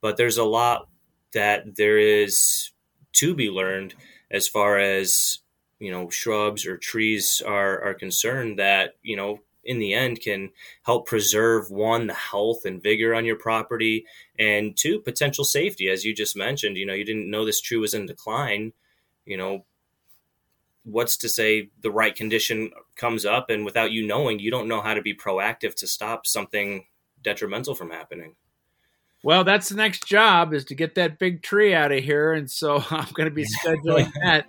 But 0.00 0.16
there's 0.16 0.38
a 0.38 0.44
lot 0.44 0.88
that 1.34 1.76
there 1.76 1.98
is 1.98 2.70
to 3.12 3.34
be 3.34 3.50
learned 3.50 3.94
as 4.30 4.48
far 4.48 4.78
as 4.78 5.40
you 5.78 5.90
know 5.90 6.08
shrubs 6.08 6.64
or 6.64 6.78
trees 6.78 7.42
are 7.46 7.82
are 7.82 7.94
concerned 7.94 8.58
that 8.58 8.94
you 9.02 9.16
know 9.16 9.40
in 9.66 9.78
the 9.78 9.94
end 9.94 10.20
can 10.20 10.50
help 10.84 11.06
preserve 11.06 11.70
one 11.70 12.06
the 12.06 12.14
health 12.14 12.64
and 12.64 12.82
vigor 12.82 13.14
on 13.14 13.24
your 13.24 13.36
property 13.36 14.06
and 14.38 14.76
two 14.76 15.00
potential 15.00 15.44
safety. 15.44 15.88
As 15.88 16.04
you 16.04 16.14
just 16.14 16.36
mentioned 16.36 16.76
you 16.76 16.86
know 16.86 16.94
you 16.94 17.04
didn't 17.04 17.30
know 17.30 17.44
this 17.44 17.60
tree 17.60 17.78
was 17.78 17.94
in 17.94 18.06
decline 18.06 18.72
you 19.24 19.36
know 19.36 19.64
what's 20.86 21.16
to 21.18 21.28
say 21.28 21.68
the 21.82 21.90
right 21.90 22.14
condition 22.14 22.70
comes 22.94 23.26
up? 23.26 23.50
And 23.50 23.64
without 23.64 23.90
you 23.90 24.06
knowing 24.06 24.38
you 24.38 24.50
don't 24.50 24.68
know 24.68 24.80
how 24.80 24.94
to 24.94 25.02
be 25.02 25.14
proactive 25.14 25.74
to 25.76 25.86
stop 25.86 26.26
something 26.26 26.86
detrimental 27.22 27.74
from 27.74 27.90
happening. 27.90 28.36
Well 29.22 29.42
that's 29.42 29.68
the 29.68 29.74
next 29.74 30.06
job 30.06 30.54
is 30.54 30.64
to 30.66 30.74
get 30.74 30.94
that 30.94 31.18
big 31.18 31.42
tree 31.42 31.74
out 31.74 31.92
of 31.92 32.02
here. 32.02 32.32
And 32.32 32.50
so 32.50 32.76
i'm 32.90 33.12
going 33.12 33.28
to 33.28 33.34
be 33.34 33.44
scheduling 33.44 34.12
that 34.22 34.46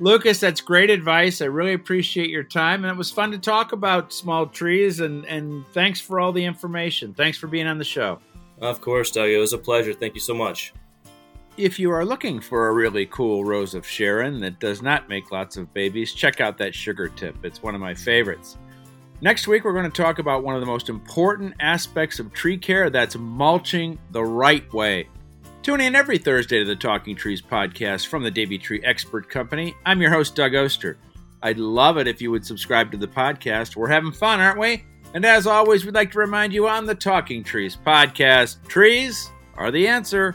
Lucas, 0.00 0.40
that's 0.40 0.62
great 0.62 0.88
advice. 0.88 1.42
I 1.42 1.44
really 1.44 1.74
appreciate 1.74 2.30
your 2.30 2.42
time, 2.42 2.84
and 2.84 2.90
it 2.90 2.96
was 2.96 3.10
fun 3.10 3.30
to 3.32 3.38
talk 3.38 3.72
about 3.72 4.14
small 4.14 4.46
trees. 4.46 5.00
and 5.00 5.26
And 5.26 5.66
thanks 5.68 6.00
for 6.00 6.18
all 6.18 6.32
the 6.32 6.44
information. 6.44 7.12
Thanks 7.12 7.36
for 7.36 7.46
being 7.46 7.66
on 7.66 7.76
the 7.76 7.84
show. 7.84 8.18
Of 8.62 8.80
course, 8.80 9.10
Doug. 9.10 9.28
It 9.28 9.36
was 9.36 9.52
a 9.52 9.58
pleasure. 9.58 9.92
Thank 9.92 10.14
you 10.14 10.20
so 10.20 10.32
much. 10.32 10.72
If 11.58 11.78
you 11.78 11.90
are 11.90 12.04
looking 12.04 12.40
for 12.40 12.68
a 12.68 12.72
really 12.72 13.04
cool 13.06 13.44
rose 13.44 13.74
of 13.74 13.86
Sharon 13.86 14.40
that 14.40 14.58
does 14.58 14.80
not 14.80 15.10
make 15.10 15.30
lots 15.30 15.58
of 15.58 15.72
babies, 15.74 16.14
check 16.14 16.40
out 16.40 16.56
that 16.56 16.74
sugar 16.74 17.08
tip. 17.08 17.36
It's 17.44 17.62
one 17.62 17.74
of 17.74 17.80
my 17.82 17.92
favorites. 17.92 18.56
Next 19.20 19.46
week, 19.46 19.64
we're 19.64 19.74
going 19.74 19.90
to 19.90 20.02
talk 20.02 20.18
about 20.18 20.42
one 20.42 20.54
of 20.54 20.62
the 20.62 20.66
most 20.66 20.88
important 20.88 21.52
aspects 21.60 22.18
of 22.18 22.32
tree 22.32 22.56
care 22.56 22.88
that's 22.88 23.16
mulching 23.16 23.98
the 24.12 24.24
right 24.24 24.72
way. 24.72 25.08
Tune 25.62 25.82
in 25.82 25.94
every 25.94 26.16
Thursday 26.16 26.58
to 26.58 26.64
the 26.64 26.74
Talking 26.74 27.14
Trees 27.14 27.42
podcast 27.42 28.06
from 28.06 28.22
the 28.22 28.30
Davey 28.30 28.56
Tree 28.56 28.80
Expert 28.82 29.28
Company. 29.28 29.74
I'm 29.84 30.00
your 30.00 30.10
host, 30.10 30.34
Doug 30.34 30.54
Oster. 30.54 30.96
I'd 31.42 31.58
love 31.58 31.98
it 31.98 32.06
if 32.08 32.22
you 32.22 32.30
would 32.30 32.46
subscribe 32.46 32.90
to 32.92 32.96
the 32.96 33.06
podcast. 33.06 33.76
We're 33.76 33.88
having 33.88 34.10
fun, 34.10 34.40
aren't 34.40 34.58
we? 34.58 34.86
And 35.12 35.22
as 35.22 35.46
always, 35.46 35.84
we'd 35.84 35.94
like 35.94 36.12
to 36.12 36.18
remind 36.18 36.54
you 36.54 36.66
on 36.66 36.86
the 36.86 36.94
Talking 36.94 37.44
Trees 37.44 37.76
podcast 37.76 38.66
trees 38.68 39.30
are 39.54 39.70
the 39.70 39.86
answer. 39.86 40.34